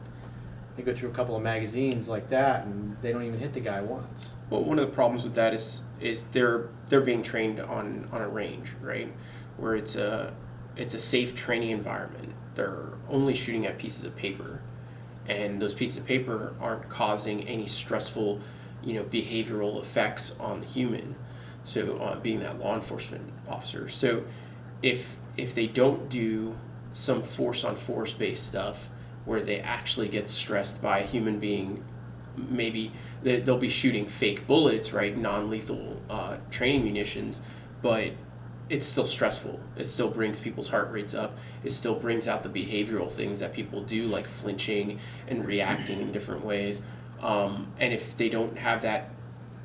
[0.75, 3.59] they go through a couple of magazines like that, and they don't even hit the
[3.59, 4.34] guy once.
[4.49, 8.21] Well, one of the problems with that is is they're they're being trained on on
[8.21, 9.11] a range, right?
[9.57, 10.34] Where it's a
[10.76, 12.34] it's a safe training environment.
[12.55, 14.61] They're only shooting at pieces of paper,
[15.28, 18.39] and those pieces of paper aren't causing any stressful
[18.84, 21.15] you know, behavioral effects on the human.
[21.65, 23.88] So, uh, being that law enforcement officer.
[23.88, 24.26] So,
[24.82, 26.57] if if they don't do
[26.93, 28.89] some force on force based stuff
[29.26, 31.84] where they actually get stressed by a human being,
[32.36, 32.91] maybe
[33.24, 35.17] they, they'll be shooting fake bullets, right?
[35.17, 37.41] Non lethal uh, training munitions,
[37.82, 38.11] but
[38.70, 39.59] it's still stressful.
[39.76, 41.38] It still brings people's heart rates up.
[41.64, 46.11] It still brings out the behavioral things that people do, like flinching and reacting in
[46.11, 46.82] different ways.
[47.22, 49.09] Um, and if they don't have that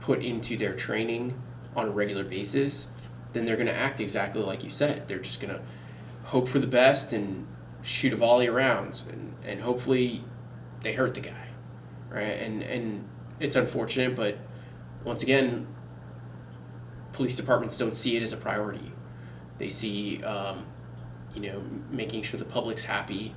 [0.00, 1.40] put into their training
[1.76, 2.88] on a regular basis,
[3.32, 5.06] then they're going to act exactly like you said.
[5.08, 5.60] They're just going to
[6.24, 7.46] hope for the best and
[7.82, 10.24] shoot a volley of rounds, and, and hopefully
[10.82, 11.48] they hurt the guy,
[12.10, 12.22] right?
[12.22, 13.08] And and
[13.40, 14.38] it's unfortunate, but
[15.04, 15.66] once again,
[17.18, 18.92] police departments don't see it as a priority.
[19.58, 20.64] They see, um,
[21.34, 21.60] you know,
[21.90, 23.34] making sure the public's happy,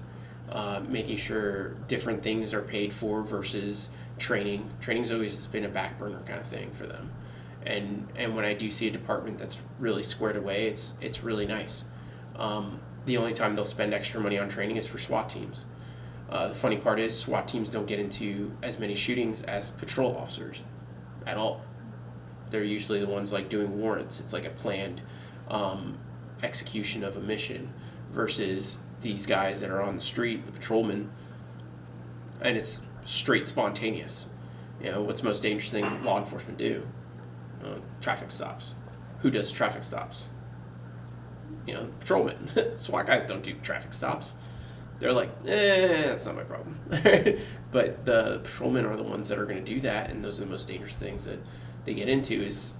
[0.52, 4.70] uh, making sure different things are paid for versus training.
[4.82, 7.12] Training's always been a back burner kind of thing for them,
[7.66, 11.48] and and when I do see a department that's really squared away, it's it's really
[11.48, 11.86] nice.
[12.36, 15.66] Um, the only time they'll spend extra money on training is for SWAT teams.
[16.30, 20.16] Uh, the funny part is SWAT teams don't get into as many shootings as patrol
[20.16, 20.62] officers
[21.26, 21.62] at all.
[22.52, 24.20] They're usually the ones like doing warrants.
[24.20, 25.02] It's like a planned
[25.48, 25.98] um,
[26.44, 27.74] execution of a mission
[28.12, 31.10] versus these guys that are on the street, the patrolmen,
[32.42, 34.28] and it's straight spontaneous.
[34.82, 36.88] You know, what's the most dangerous thing law enforcement do?
[37.64, 38.74] Uh, traffic stops.
[39.20, 40.26] Who does traffic stops?
[41.68, 42.50] You know, patrolmen.
[42.76, 44.34] SWAT guys don't do traffic stops.
[45.00, 46.80] They're like, eh, that's not my problem.
[47.72, 50.46] but the patrolmen are the ones that are going to do that, and those are
[50.46, 51.40] the most dangerous things that
[51.86, 52.72] they get into is,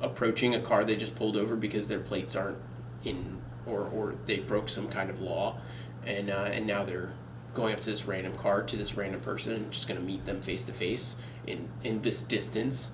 [0.00, 2.58] approaching a car they just pulled over because their plates aren't
[3.04, 5.58] in, or, or they broke some kind of law,
[6.04, 7.12] and uh, and now they're
[7.54, 10.40] going up to this random car to this random person and just to meet them
[10.40, 11.16] face to face
[11.46, 12.90] in in this distance,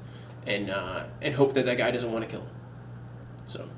[0.47, 2.55] and uh, and hope that that guy doesn't want to kill them.
[3.47, 3.68] So.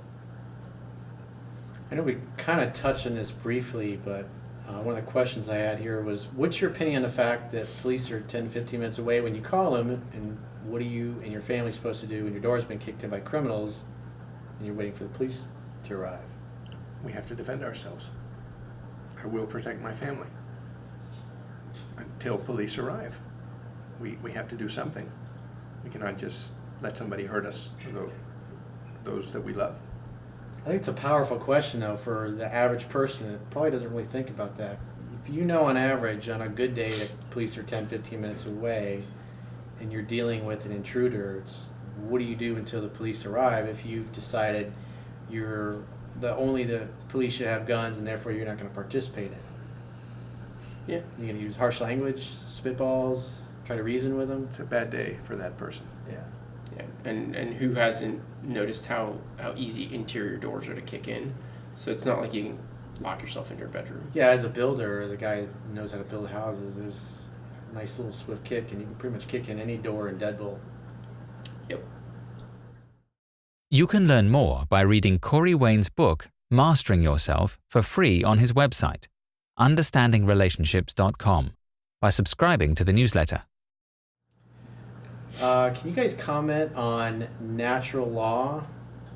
[1.90, 4.28] I know we kind of touched on this briefly, but
[4.68, 7.50] uh, one of the questions I had here was what's your opinion on the fact
[7.52, 10.36] that police are 10, 15 minutes away when you call them, and
[10.68, 13.10] what are you and your family supposed to do when your door's been kicked in
[13.10, 13.84] by criminals
[14.58, 15.48] and you're waiting for the police
[15.84, 16.20] to arrive?
[17.02, 18.10] We have to defend ourselves.
[19.22, 20.26] I will protect my family
[21.96, 23.18] until police arrive.
[24.00, 25.10] We, we have to do something.
[25.82, 26.52] We cannot just
[26.82, 28.12] let somebody hurt us, or tho-
[29.04, 29.74] those that we love.
[30.62, 34.04] I think it's a powerful question, though, for the average person that probably doesn't really
[34.04, 34.78] think about that.
[35.22, 38.46] If you know on average, on a good day, that police are 10, 15 minutes
[38.46, 39.02] away
[39.80, 41.70] and you're dealing with an intruder, it's
[42.08, 44.72] what do you do until the police arrive if you've decided
[45.30, 45.82] you're
[46.20, 49.32] the only the police should have guns and therefore you're not going to participate in
[49.32, 49.38] it?
[50.86, 51.00] Yeah.
[51.18, 54.44] You're going to use harsh language, spitballs, try to reason with them?
[54.48, 55.86] It's a bad day for that person.
[56.08, 56.24] Yeah.
[56.76, 61.34] Yeah, and and who hasn't noticed how how easy interior doors are to kick in?
[61.74, 62.58] So it's not like you can
[63.00, 64.10] lock yourself in your bedroom.
[64.14, 67.27] Yeah, as a builder, as a guy who knows how to build houses, there's a
[67.72, 70.58] nice little swift kick, and you can pretty much kick in any door in Deadbolt.
[71.68, 71.84] Yep.
[73.70, 78.52] You can learn more by reading Corey Wayne's book, Mastering Yourself, for free on his
[78.52, 79.06] website,
[79.58, 81.52] understandingrelationships.com,
[82.00, 83.42] by subscribing to the newsletter.
[85.40, 88.64] Uh, can you guys comment on natural law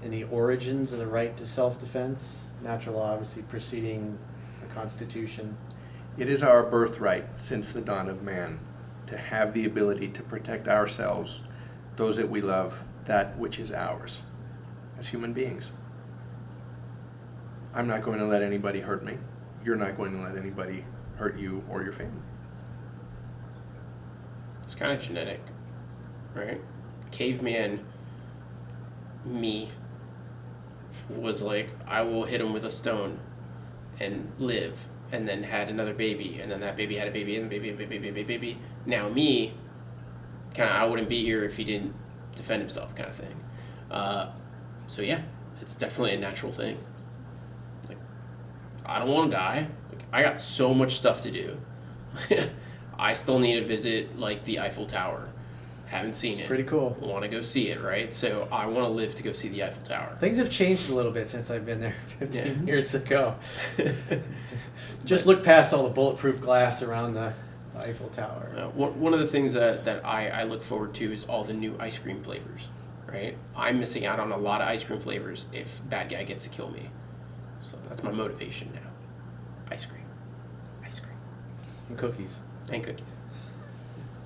[0.03, 2.45] and the origins of the right to self-defense?
[2.63, 4.19] Natural law, obviously preceding
[4.61, 5.57] the Constitution.
[6.19, 8.61] It is our birthright since the dawn of man
[9.07, 11.41] to have the ability to protect ourselves,
[11.97, 14.23] those that we love, that which is ours
[14.99, 15.73] as human beings.
[17.75, 19.17] I'm not going to let anybody hurt me.
[19.65, 20.85] You're not going to let anybody
[21.17, 22.23] hurt you or your family.
[24.63, 25.41] It's kind of genetic,
[26.35, 26.61] right?
[27.11, 27.85] Caveman
[29.25, 29.71] me
[31.09, 33.19] was like, I will hit him with a stone
[34.01, 37.49] and live, and then had another baby, and then that baby had a baby, and
[37.49, 38.59] baby, baby, baby, baby, baby.
[38.87, 39.55] Now me,
[40.55, 41.95] kind of, I wouldn't be here if he didn't
[42.35, 43.45] defend himself, kind of thing.
[43.91, 44.31] Uh,
[44.87, 45.21] so yeah,
[45.61, 46.79] it's definitely a natural thing.
[47.89, 47.99] Like,
[48.87, 49.69] I don't want to die.
[49.91, 51.59] Like, I got so much stuff to do.
[52.99, 55.32] I still need to visit like the Eiffel Tower.
[55.93, 56.49] Haven't seen it.
[56.49, 56.97] Pretty cool.
[57.01, 58.13] Want to go see it, right?
[58.15, 60.17] So I want to live to go see the Eiffel Tower.
[60.19, 62.63] Things have changed a little bit since I've been there 15 Yeah.
[62.65, 63.37] years ago.
[65.05, 67.35] Just look past all the bulletproof glass around the
[67.77, 68.55] Eiffel Tower.
[68.57, 71.45] Uh, one, one of the things that, that I, I look forward to is all
[71.45, 72.69] the new ice cream flavors,
[73.07, 73.37] right?
[73.55, 76.51] I'm missing out on a lot of ice cream flavors if bad guy gets to
[76.51, 76.89] kill me.
[77.61, 78.91] So that's my motivation now.
[79.71, 80.05] Ice cream.
[80.85, 81.17] Ice cream.
[81.91, 82.39] And cookies.
[82.73, 83.17] And cookies.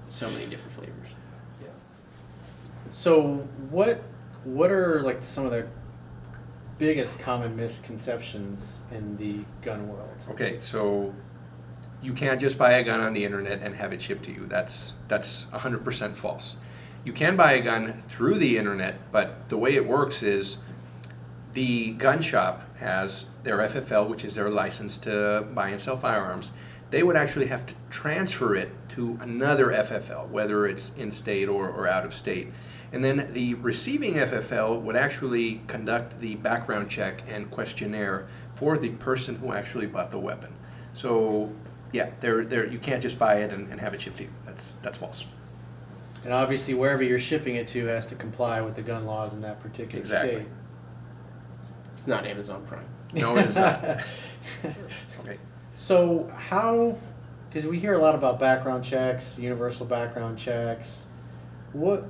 [0.09, 1.06] So many different flavors.
[2.97, 4.03] So what
[4.45, 5.67] what are like some of the
[6.79, 10.17] biggest common misconceptions in the gun world?
[10.31, 11.15] Okay, so
[12.01, 14.47] you can't just buy a gun on the internet and have it shipped to you.
[14.47, 16.57] That's that's 100% false.
[17.05, 20.57] You can buy a gun through the internet, but the way it works is
[21.53, 26.51] the gun shop has their FFL, which is their license to buy and sell firearms.
[26.91, 31.69] They would actually have to transfer it to another FFL, whether it's in state or,
[31.69, 32.49] or out of state.
[32.93, 38.91] And then the receiving FFL would actually conduct the background check and questionnaire for the
[38.91, 40.53] person who actually bought the weapon.
[40.93, 41.53] So,
[41.93, 44.31] yeah, there, there, you can't just buy it and, and have it shipped to you.
[44.47, 45.27] That's, that's false.
[46.25, 49.43] And obviously, wherever you're shipping it to has to comply with the gun laws in
[49.43, 50.31] that particular Exactly.
[50.37, 50.49] state.
[51.93, 52.85] It's not Amazon Prime.
[53.15, 54.01] No, it is not.
[55.21, 55.39] Okay.
[55.77, 56.97] So how?
[57.49, 61.07] Because we hear a lot about background checks, universal background checks.
[61.73, 62.07] What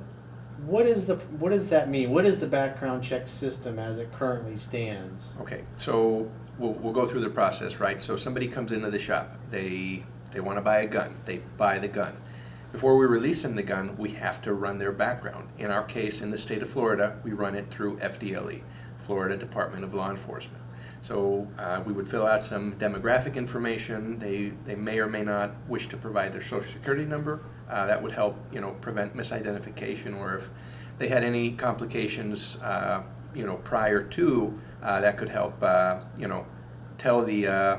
[0.65, 2.11] what is the what does that mean?
[2.11, 5.33] What is the background check system as it currently stands?
[5.39, 8.01] Okay, so we'll, we'll go through the process, right?
[8.01, 11.79] So somebody comes into the shop, they, they want to buy a gun, they buy
[11.79, 12.17] the gun.
[12.71, 15.49] Before we release them the gun, we have to run their background.
[15.57, 18.61] In our case, in the state of Florida, we run it through FDLE,
[18.97, 20.61] Florida Department of Law Enforcement.
[21.01, 24.19] So uh, we would fill out some demographic information.
[24.19, 27.41] They, they may or may not wish to provide their social security number.
[27.69, 30.49] Uh, that would help, you know, prevent misidentification or if
[30.99, 33.03] they had any complications, uh,
[33.35, 36.45] you know, prior to, uh, that could help, uh, you know,
[36.97, 37.77] tell the, uh,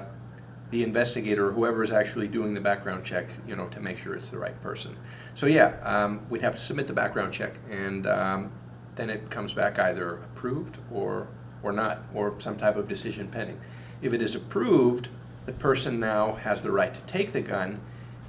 [0.71, 4.15] the investigator or whoever is actually doing the background check, you know, to make sure
[4.15, 4.95] it's the right person.
[5.35, 8.53] So yeah, um, we'd have to submit the background check, and um,
[8.97, 11.29] then it comes back either approved or
[11.63, 13.61] or not, or some type of decision pending.
[14.01, 15.09] If it is approved,
[15.47, 17.81] the person now has the right to take the gun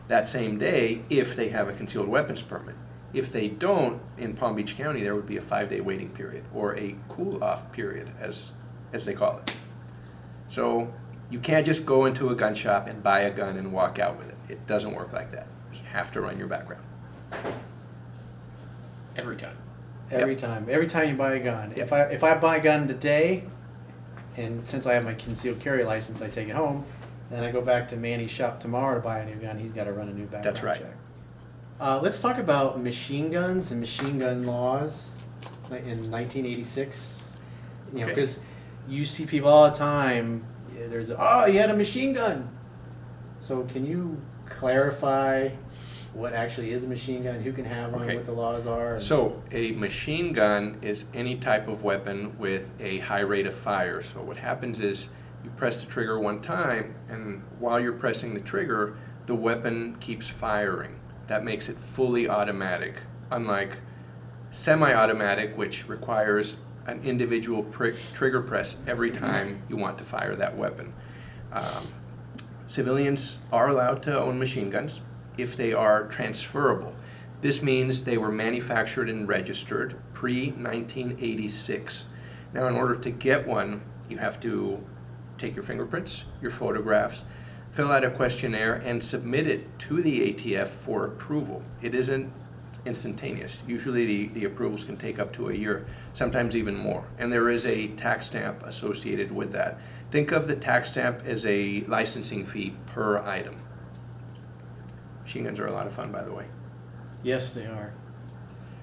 [0.10, 2.76] that same day if they have a concealed weapons permit.
[3.14, 6.78] If they don't, in Palm Beach County, there would be a five-day waiting period or
[6.78, 8.52] a cool-off period, as
[8.92, 9.54] as they call it.
[10.48, 10.94] So
[11.30, 14.18] you can't just go into a gun shop and buy a gun and walk out
[14.18, 14.36] with it.
[14.50, 15.48] It doesn't work like that.
[15.72, 16.84] You have to run your background.
[19.16, 19.58] Every time.
[20.12, 21.70] Every time, every time you buy a gun.
[21.70, 21.78] Yep.
[21.78, 23.44] If I if I buy a gun today,
[24.38, 26.84] and since I have my concealed carry license, I take it home.
[27.30, 29.60] Then I go back to Manny's shop tomorrow to buy a new gun.
[29.60, 30.78] He's got to run a new background That's right.
[30.80, 30.96] check.
[31.80, 35.12] Uh, let's talk about machine guns and machine gun laws
[35.70, 37.34] in 1986.
[37.94, 38.14] You know, Okay.
[38.16, 38.40] because
[38.88, 40.44] you see people all the time.
[40.72, 42.50] There's oh, you had a machine gun.
[43.42, 45.50] So can you clarify
[46.14, 47.40] what actually is a machine gun?
[47.42, 48.04] Who can have one?
[48.04, 48.16] Okay.
[48.16, 49.00] What the laws are?
[49.00, 54.02] So a machine gun is any type of weapon with a high rate of fire.
[54.02, 55.10] So what happens is
[55.44, 60.28] you press the trigger one time, and while you're pressing the trigger, the weapon keeps
[60.28, 61.00] firing.
[61.28, 63.78] That makes it fully automatic, unlike
[64.52, 70.58] semi-automatic, which requires an individual prick, trigger press every time you want to fire that
[70.58, 70.94] weapon.
[71.52, 71.88] Um,
[72.66, 75.02] civilians are allowed to own machine guns
[75.38, 76.96] if they are transferable.
[77.42, 82.08] This means they were manufactured and registered pre 1986.
[82.54, 84.84] Now, in order to get one, you have to
[85.40, 87.24] take your fingerprints, your photographs,
[87.72, 91.64] fill out a questionnaire, and submit it to the ATF for approval.
[91.82, 92.32] It isn't
[92.86, 93.58] instantaneous.
[93.68, 97.06] Usually, the, the approvals can take up to a year, sometimes even more.
[97.18, 99.80] And there is a tax stamp associated with that.
[100.12, 103.62] Think of the tax stamp as a licensing fee per item.
[105.24, 106.46] Machine guns are a lot of fun, by the way.
[107.22, 107.94] Yes, they are.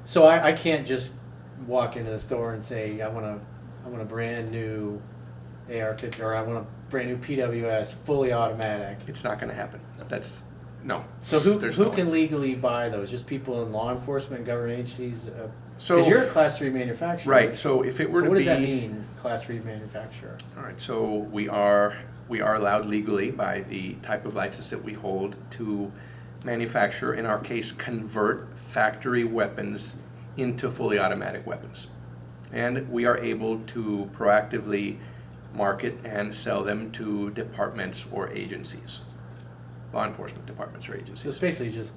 [0.05, 1.15] So I, I can't just
[1.67, 3.41] walk into the store and say I want a
[3.85, 5.01] I want a brand new
[5.69, 8.99] AR-50 or I want a brand new PWS fully automatic.
[9.07, 9.81] It's not going to happen.
[10.09, 10.45] That's
[10.85, 11.05] no.
[11.23, 12.13] So who There's who no can way.
[12.23, 13.11] legally buy those?
[13.11, 15.29] Just people in law enforcement, government agencies.
[15.29, 15.49] Uh,
[15.79, 17.57] So because you're a class three manufacturer, right.
[17.57, 20.37] So if it were So to what be does that mean, class three manufacturer?
[20.57, 21.97] All right, so we are,
[22.29, 25.91] we are allowed legally by the type of license that we hold to
[26.45, 29.97] manufacture, in our case, convert factory weapons
[30.37, 31.89] into fully automatic weapons.
[32.53, 34.99] And we are able to proactively
[35.61, 39.01] market and sell them to departments or agencies,
[39.93, 41.21] law enforcement departments or agencies.
[41.21, 41.61] So it's agencies.
[41.61, 41.97] basically just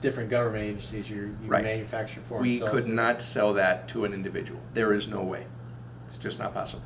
[0.00, 1.64] different government agencies you you Right.
[1.64, 2.34] manufacture for.
[2.38, 2.90] and We sell could to.
[2.92, 4.60] not sell that to an individual.
[4.74, 5.46] There is no way.
[6.06, 6.82] It's just not possible.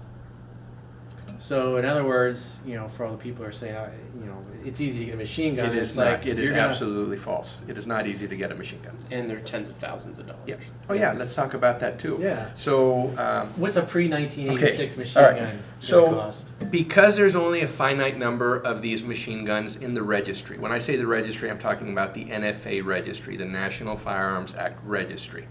[1.43, 3.90] So in other words, you know, for all the people who are saying, uh,
[4.20, 5.70] you know, it's easy to get a machine gun.
[5.70, 7.64] It it's is like not, it if is you're gonna- absolutely false.
[7.66, 8.97] It is not easy to get a machine gun.
[9.11, 10.43] And they're tens of thousands of dollars.
[10.47, 10.55] Yeah.
[10.88, 12.18] Oh yeah, let's talk about that too.
[12.20, 12.55] Yeah.
[12.55, 15.38] So um, What's a pre nineteen eighty six Okay, machine all right.
[15.40, 15.59] gun?
[15.80, 16.49] So- cost?
[16.70, 20.59] because there's only a finite number of these machine guns in the registry.
[20.59, 24.78] When I say the registry, I'm talking about the NFA registry, the National Firearms Act
[24.84, 25.47] registry.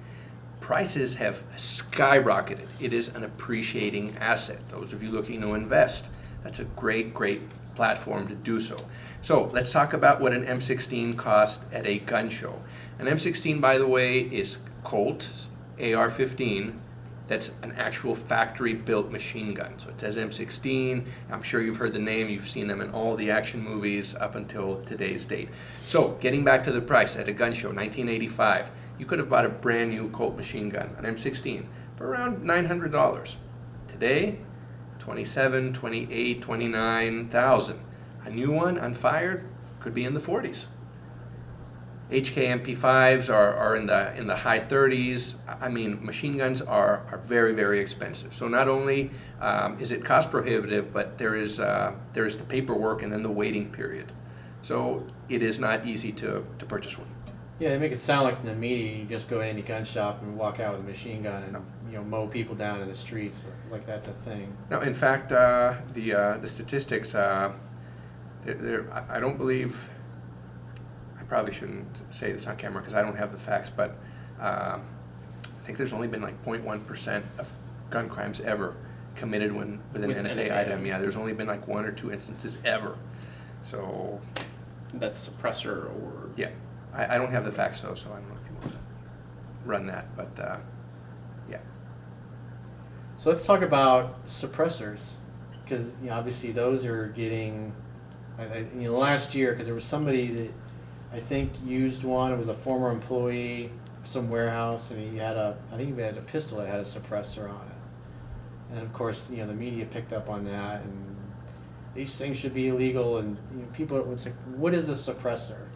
[0.72, 2.66] Prices have skyrocketed.
[2.80, 4.70] It is an appreciating asset.
[4.70, 6.08] Those of you looking to invest,
[6.46, 7.42] that's a great, great
[7.76, 8.82] platform to do so.
[9.22, 12.58] So let's talk about what an M16 cost at a gun show.
[13.00, 15.30] An M16, by the way, is Colt
[15.78, 16.80] AR-15.
[17.28, 19.78] That's an actual factory-built machine gun.
[19.78, 21.06] So it says M16.
[21.32, 22.30] I'm sure you've heard the name.
[22.30, 25.50] You've seen them in all the action movies up until today's date.
[25.86, 28.72] So getting back to the price at a gun show, 1985,
[29.02, 33.36] you could have bought a brand new Colt machine gun, an M16, for around $900.
[33.88, 34.38] Today,
[35.00, 37.80] 27, 28, 29,000.
[38.26, 39.44] A new one, unfired,
[39.80, 40.68] could be in the 40s.
[42.12, 45.36] HKMP5s are, are in the in the high 30s.
[45.48, 48.36] I mean, machine guns are, are very very expensive.
[48.36, 52.44] So not only um, is it cost prohibitive, but there is uh, there is the
[52.44, 54.12] paperwork and then the waiting period.
[54.62, 57.08] So it is not easy to, to purchase one.
[57.62, 59.86] Yeah, they make it sound like in the media you just go to any gun
[59.86, 61.56] shop and walk out with a machine gun and
[61.92, 64.52] you know mow people down in the streets like that's a thing.
[64.72, 67.52] No, in fact, uh, the uh, the statistics, uh,
[68.44, 69.90] they're, they're, I I don't believe.
[71.20, 73.92] I probably shouldn't say this on camera because I don't have the facts, but
[74.40, 74.82] um,
[75.46, 77.52] I think there's only been like 0.1 percent of
[77.92, 78.76] gun crimes ever
[79.16, 80.58] committed when with an With NFA, NFA.
[80.58, 80.84] item.
[80.84, 82.98] Yeah, there's only been like one or two instances ever.
[83.62, 84.20] So
[84.96, 86.50] That's suppressor or yeah,
[86.94, 88.80] I, I don't have the facts though, so I don't know if you want to
[89.66, 90.58] run that, but uh,
[91.50, 91.60] yeah.
[93.18, 95.14] So let's talk about suppressors,
[95.64, 97.74] because you know, obviously those are getting,
[98.38, 100.52] I, I, you know, last year because there was somebody that
[101.14, 102.32] I think used one.
[102.32, 103.72] It was a former employee,
[104.02, 106.80] of some warehouse, and he had a, I think he had a pistol that had
[106.80, 108.74] a suppressor on it.
[108.74, 111.16] And of course, you know, the media picked up on that, and
[111.94, 113.18] these things should be illegal.
[113.18, 115.68] And you know, people would say, "What is a suppressor?"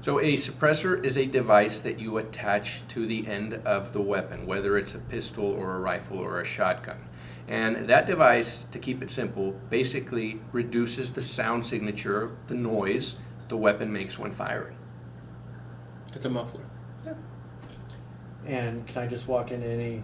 [0.00, 4.46] So a suppressor is a device that you attach to the end of the weapon,
[4.46, 6.98] whether it's a pistol or a rifle or a shotgun.
[7.48, 13.16] And that device, to keep it simple, basically reduces the sound signature, the noise
[13.48, 14.76] the weapon makes when firing.
[16.14, 16.64] it's a muffler.
[17.04, 17.14] Yeah.
[18.46, 20.02] And can I just walk into any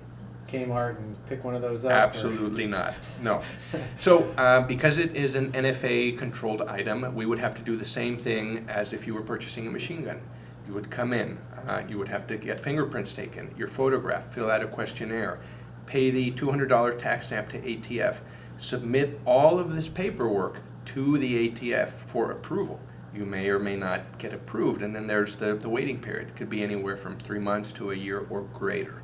[0.55, 1.91] Kmart and pick one of those up?
[1.91, 2.95] or- Absolutely not.
[3.23, 3.43] No.
[3.99, 7.85] So, uh, because it is an NFA controlled item, we would have to do the
[7.85, 10.21] same thing as if you were purchasing a machine gun.
[10.67, 14.51] You would come in, uh, you would have to get fingerprints taken, your photograph, fill
[14.51, 15.39] out a questionnaire,
[15.87, 18.17] pay the $200 tax stamp to ATF,
[18.59, 22.81] submit all of this paperwork to the ATF for approval.
[23.15, 26.29] You may or may not get approved, and then there's the, the waiting period.
[26.29, 29.03] It could be anywhere from three months to a year or greater.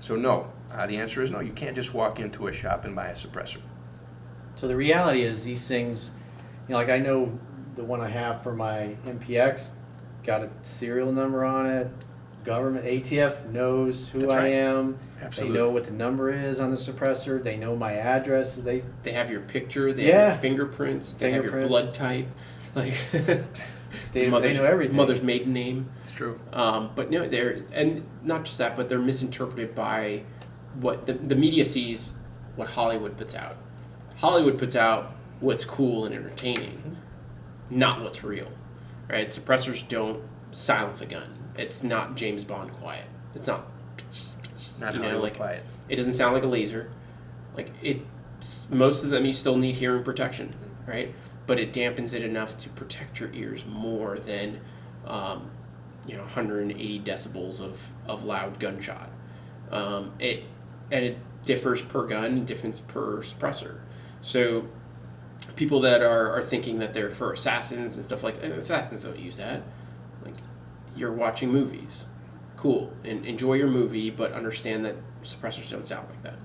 [0.00, 1.40] So, no, uh, the answer is no.
[1.40, 3.58] You can't just walk into a shop and buy a suppressor.
[4.54, 6.10] So the reality is these things,
[6.68, 7.38] you know, like I know
[7.76, 9.70] the one I have for my MPX
[10.24, 11.90] got a serial number on it.
[12.44, 14.52] Government ATF knows who That's I right.
[14.52, 14.98] am.
[15.20, 15.56] Absolutely.
[15.56, 17.40] They know what the number is on the suppressor.
[17.42, 18.56] They know my address.
[18.56, 19.92] They They have your picture.
[19.92, 20.20] They Yeah.
[20.20, 21.12] have your fingerprints.
[21.12, 21.68] They have your Fingerprints.
[21.68, 22.26] blood type.
[22.74, 23.44] Like They-
[24.12, 24.96] they mother's, know everything.
[24.96, 25.90] Mother's maiden name.
[26.00, 26.40] It's true.
[26.52, 30.22] Um, but no, they're and not just that, but they're misinterpreted by
[30.74, 32.12] what the, the media sees
[32.56, 33.56] what Hollywood puts out.
[34.16, 36.96] Hollywood puts out what's cool and entertaining,
[37.70, 38.48] not what's real.
[39.08, 39.26] Right?
[39.26, 41.28] Suppressors don't silence a gun.
[41.56, 43.04] It's not James Bond quiet.
[43.34, 43.66] It's not.
[44.80, 45.62] Not you know, Hollywood like quiet.
[45.88, 46.90] it doesn't sound like a laser.
[47.56, 48.00] Like it,
[48.70, 50.54] most of them you still need hearing protection,
[50.86, 51.14] right?
[51.46, 54.60] But it dampens it enough to protect your ears more than,
[55.06, 55.50] um,
[56.06, 59.10] you know, 180 decibels of, of loud gunshot.
[59.70, 60.44] Um, it
[60.92, 63.80] and it differs per gun, differs per suppressor.
[64.20, 64.68] So
[65.56, 69.18] people that are, are thinking that they're for assassins and stuff like that, assassins don't
[69.18, 69.62] use that.
[70.24, 70.34] Like
[70.94, 72.06] you're watching movies,
[72.56, 76.36] cool, and enjoy your movie, but understand that suppressors don't sound like that.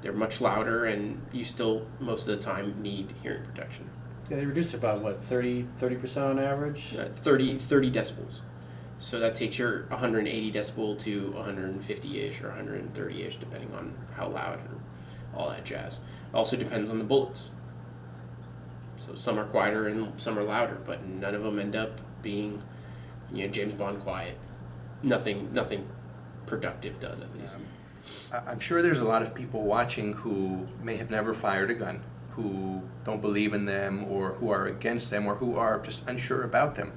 [0.00, 3.88] They're much louder, and you still most of the time need hearing protection.
[4.30, 6.96] yeah, they reduce it about what 30 percent on average.
[6.98, 8.40] Uh, 30, 30 decibels.
[9.00, 14.80] So that takes your 180 decibel to 150-ish or 130-ish, depending on how loud and
[15.34, 16.00] all that jazz.
[16.32, 17.50] It also depends on the bullets.
[18.98, 22.62] So some are quieter and some are louder, but none of them end up being,
[23.32, 24.36] you know, James Bond quiet.
[25.02, 25.88] Nothing, nothing
[26.46, 27.54] productive does at least.
[27.54, 27.62] Um,
[28.32, 31.74] I- I'm sure there's a lot of people watching who may have never fired a
[31.74, 36.06] gun, who don't believe in them, or who are against them, or who are just
[36.06, 36.92] unsure about them.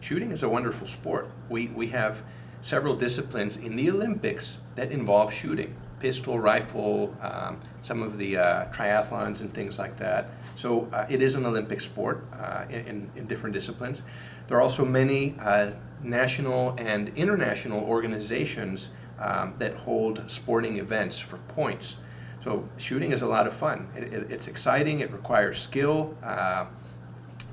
[0.00, 1.30] Shooting is a wonderful sport.
[1.48, 2.22] We, we have
[2.60, 8.64] several disciplines in the Olympics that involve shooting pistol, rifle, um, some of the uh,
[8.66, 10.28] triathlons and things like that.
[10.54, 14.02] So uh, it is an Olympic sport uh, in, in, different disciplines.
[14.46, 15.72] There are also many uh,
[16.02, 21.96] national and international organizations um, that hold sporting events for points.
[22.42, 23.88] So shooting is a lot of fun.
[23.96, 25.00] It, it, it's exciting.
[25.00, 26.66] It requires skill, uh,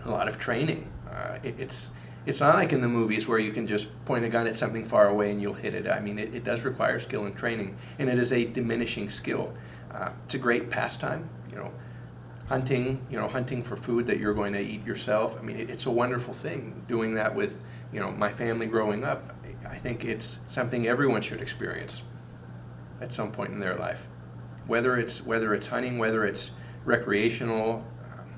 [0.06, 0.88] a lot of training.
[1.10, 1.92] Uh, it, it's
[2.26, 4.84] it's not like in the movies where you can just point a gun at something
[4.86, 5.88] far away and you'll hit it.
[5.88, 9.54] I mean, it, it does require skill and training, and it is a diminishing skill.
[9.94, 11.30] Uh, it's a great pastime.
[11.50, 11.72] You know,
[12.48, 13.06] hunting.
[13.12, 15.38] You know, hunting for food that you're going to eat yourself.
[15.40, 16.84] I mean, it, it's a wonderful thing.
[16.88, 17.62] Doing that with
[17.94, 19.36] you know my family growing up.
[19.70, 22.04] I think it's something everyone should experience
[23.02, 24.08] at some point in their life,
[24.66, 26.52] whether it's whether it's hunting, whether it's
[26.86, 27.86] recreational.
[28.14, 28.36] Um,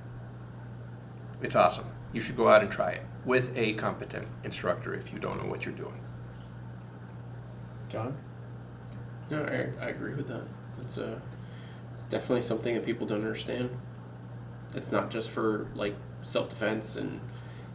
[1.41, 1.85] it's awesome.
[2.11, 5.47] You should go out and try it with a competent instructor if you don't know
[5.49, 5.99] what you're doing.
[7.89, 8.17] John?
[9.29, 10.43] No, I, I agree with that.
[10.81, 11.19] It's uh,
[11.93, 13.69] it's definitely something that people don't understand.
[14.75, 17.19] It's not just for like self defense and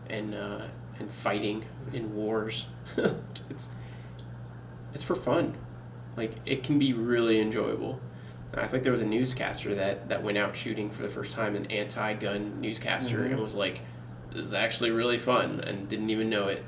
[0.09, 0.67] and uh,
[0.99, 2.67] and fighting in wars.
[3.51, 3.69] it's
[4.95, 5.55] it's for fun.
[6.17, 8.01] Like it can be really enjoyable.
[8.55, 11.55] I think there was a newscaster that that went out shooting for the first time,
[11.57, 13.33] an anti-gun newscaster, Mhm.
[13.33, 13.85] and was like, "This
[14.35, 16.65] is actually really fun," and didn't even know it.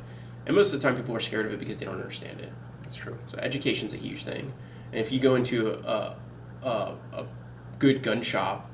[0.47, 2.53] And most of the time, people are scared of it because they don't understand it.
[2.83, 3.19] That's true.
[3.25, 4.53] So education's a huge thing,
[4.93, 6.17] and if you go into a,
[6.63, 7.27] a, a
[7.79, 8.71] good gun shop,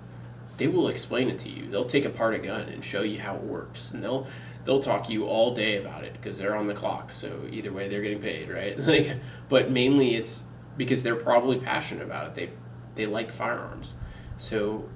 [0.56, 1.70] they will explain it to you.
[1.70, 4.26] They'll take apart a gun and show you how it works, and they'll
[4.64, 7.12] they'll talk to you all day about it because they're on the clock.
[7.12, 8.78] So either way, they're getting paid, right?
[8.90, 9.16] Like,
[9.48, 10.42] but mainly it's
[10.76, 12.34] because they're probably passionate about it.
[12.34, 12.50] They
[12.94, 13.94] they like firearms,
[14.36, 14.88] so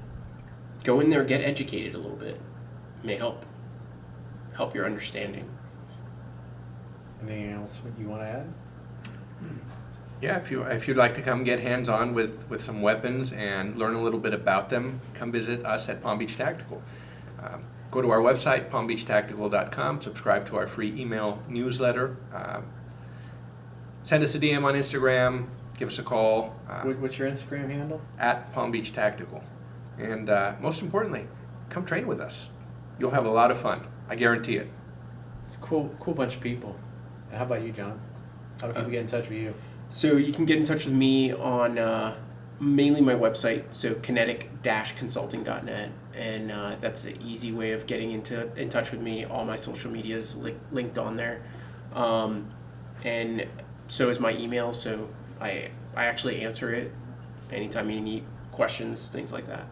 [0.83, 2.41] go in there, get educated a little bit,
[3.03, 3.47] may help
[4.55, 5.49] help your understanding.
[7.23, 8.55] Anything else you want to add?
[10.21, 13.33] Yeah, if you if you'd like to come get hands on with with some weapons
[13.33, 16.83] and learn a little bit about them, come visit us at Palm Beach Tactical.
[17.43, 20.01] Um, go to our website palmbeachtactical.com.
[20.01, 22.17] Subscribe to our free email newsletter.
[22.33, 22.65] Um,
[24.03, 25.47] send us a DM on Instagram.
[25.77, 28.01] Give us a call uh, What's your Instagram handle?
[28.19, 29.43] at Palm Beach Tactical.
[29.99, 31.27] And uh, most importantly,
[31.69, 32.51] come train with us.
[32.99, 33.87] You'll have a lot of fun.
[34.09, 34.69] I guarantee it.
[35.47, 36.77] It's a cool, cool bunch of people.
[37.31, 38.01] And how about you, John?
[38.61, 39.55] How do people Uh, get in touch with you?
[39.91, 42.15] So you can get in touch with me on uh,
[42.61, 48.69] mainly my website, so kinetic-consulting.net, and uh, that's the easy way of getting into in
[48.69, 49.25] touch with me.
[49.25, 51.43] All my social media is li- linked on there,
[51.95, 52.51] um,
[53.05, 53.47] and
[53.89, 54.73] so is my email.
[54.73, 55.09] So
[55.41, 56.93] I I actually answer it
[57.53, 59.67] anytime you need questions, things like that.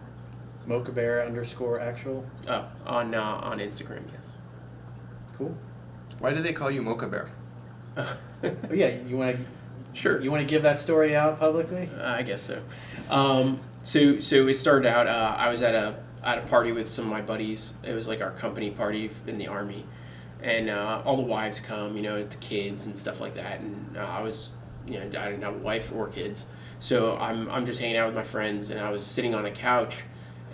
[0.67, 2.25] Mocha Bear underscore actual.
[2.49, 4.33] Oh, on uh, on Instagram, yes.
[5.37, 5.57] Cool.
[6.19, 7.31] Why do they call you Mocha Bear?
[8.45, 9.45] Oh, yeah, you want to
[9.93, 10.21] Sure.
[10.21, 11.89] You want to give that story out publicly?
[11.99, 12.63] Uh, I guess so.
[13.11, 15.07] Um, so so it started out.
[15.07, 17.73] Uh, I was at a at a party with some of my buddies.
[17.83, 19.85] It was like our company party in the army,
[20.43, 23.61] and uh, all the wives come, you know, the kids and stuff like that.
[23.61, 24.51] And uh, I was,
[24.87, 26.47] you know, I didn't have a wife or kids,
[26.81, 29.51] so I'm I'm just hanging out with my friends, and I was sitting on a
[29.51, 30.05] couch.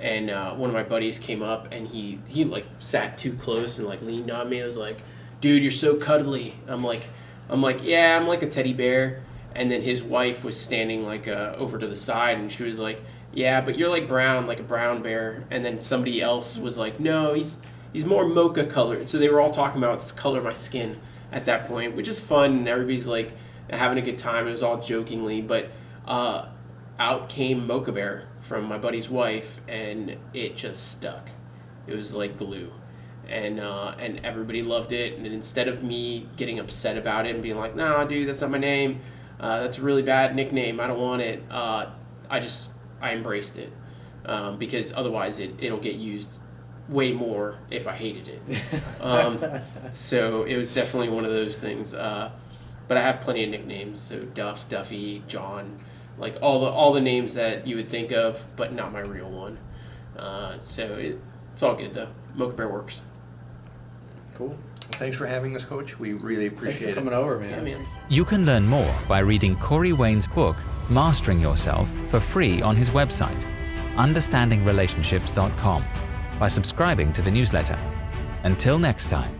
[0.01, 3.79] And uh, one of my buddies came up and he, he like sat too close
[3.79, 4.63] and like leaned on me.
[4.63, 4.99] I was like,
[5.41, 6.55] dude, you're so cuddly.
[6.67, 7.09] I'm like,
[7.49, 9.23] I'm like, yeah, I'm like a teddy bear.
[9.55, 12.79] And then his wife was standing like uh, over to the side, and she was
[12.79, 16.79] like, "Yeah, but you're like brown, like a brown bear." And then somebody else was
[16.79, 17.59] like, "No, he's
[17.93, 21.01] he's more mocha colored." So they were all talking about this color of my skin
[21.33, 23.33] at that point, which is fun, and everybody's like
[23.71, 24.47] having a good time.
[24.47, 25.71] It was all jokingly, but
[26.07, 26.49] uh,
[26.99, 31.31] out came Mocha Bear from my buddy's wife, and it just stuck.
[31.87, 32.73] It was like glue
[33.29, 35.17] and uh, and everybody loved it.
[35.17, 38.51] And instead of me getting upset about it and being like, "Nah, dude, that's not
[38.51, 39.01] my name.
[39.39, 40.81] Uh, that's a really bad nickname.
[40.81, 41.87] I don't want it," uh,
[42.31, 42.71] I just
[43.01, 43.73] I embraced it
[44.25, 46.39] um, because otherwise it it'll get used
[46.89, 48.63] way more if I hated it.
[49.01, 49.39] Um,
[49.93, 51.95] so it was definitely one of those things.
[51.95, 52.33] Uh,
[52.89, 54.01] but I have plenty of nicknames.
[54.01, 55.79] So Duff, Duffy, John,
[56.19, 59.31] like all the all the names that you would think of, but not my real
[59.31, 59.59] one.
[60.17, 61.19] Uh, so it,
[61.53, 62.09] it's all good though.
[62.35, 63.03] Mocha Bear works.
[64.35, 64.57] Cool.
[64.93, 65.99] Thanks for having us, Coach.
[65.99, 66.95] We really Thanks appreciate for it.
[66.95, 67.51] coming over, man.
[67.51, 67.87] Yeah, man.
[68.09, 70.57] You can learn more by reading Corey Wayne's book,
[70.91, 73.45] Mastering Yourself, for free on his website,
[73.95, 75.85] understandingrelationships.com,
[76.41, 77.79] by subscribing to the newsletter.
[78.45, 79.38] Until next time.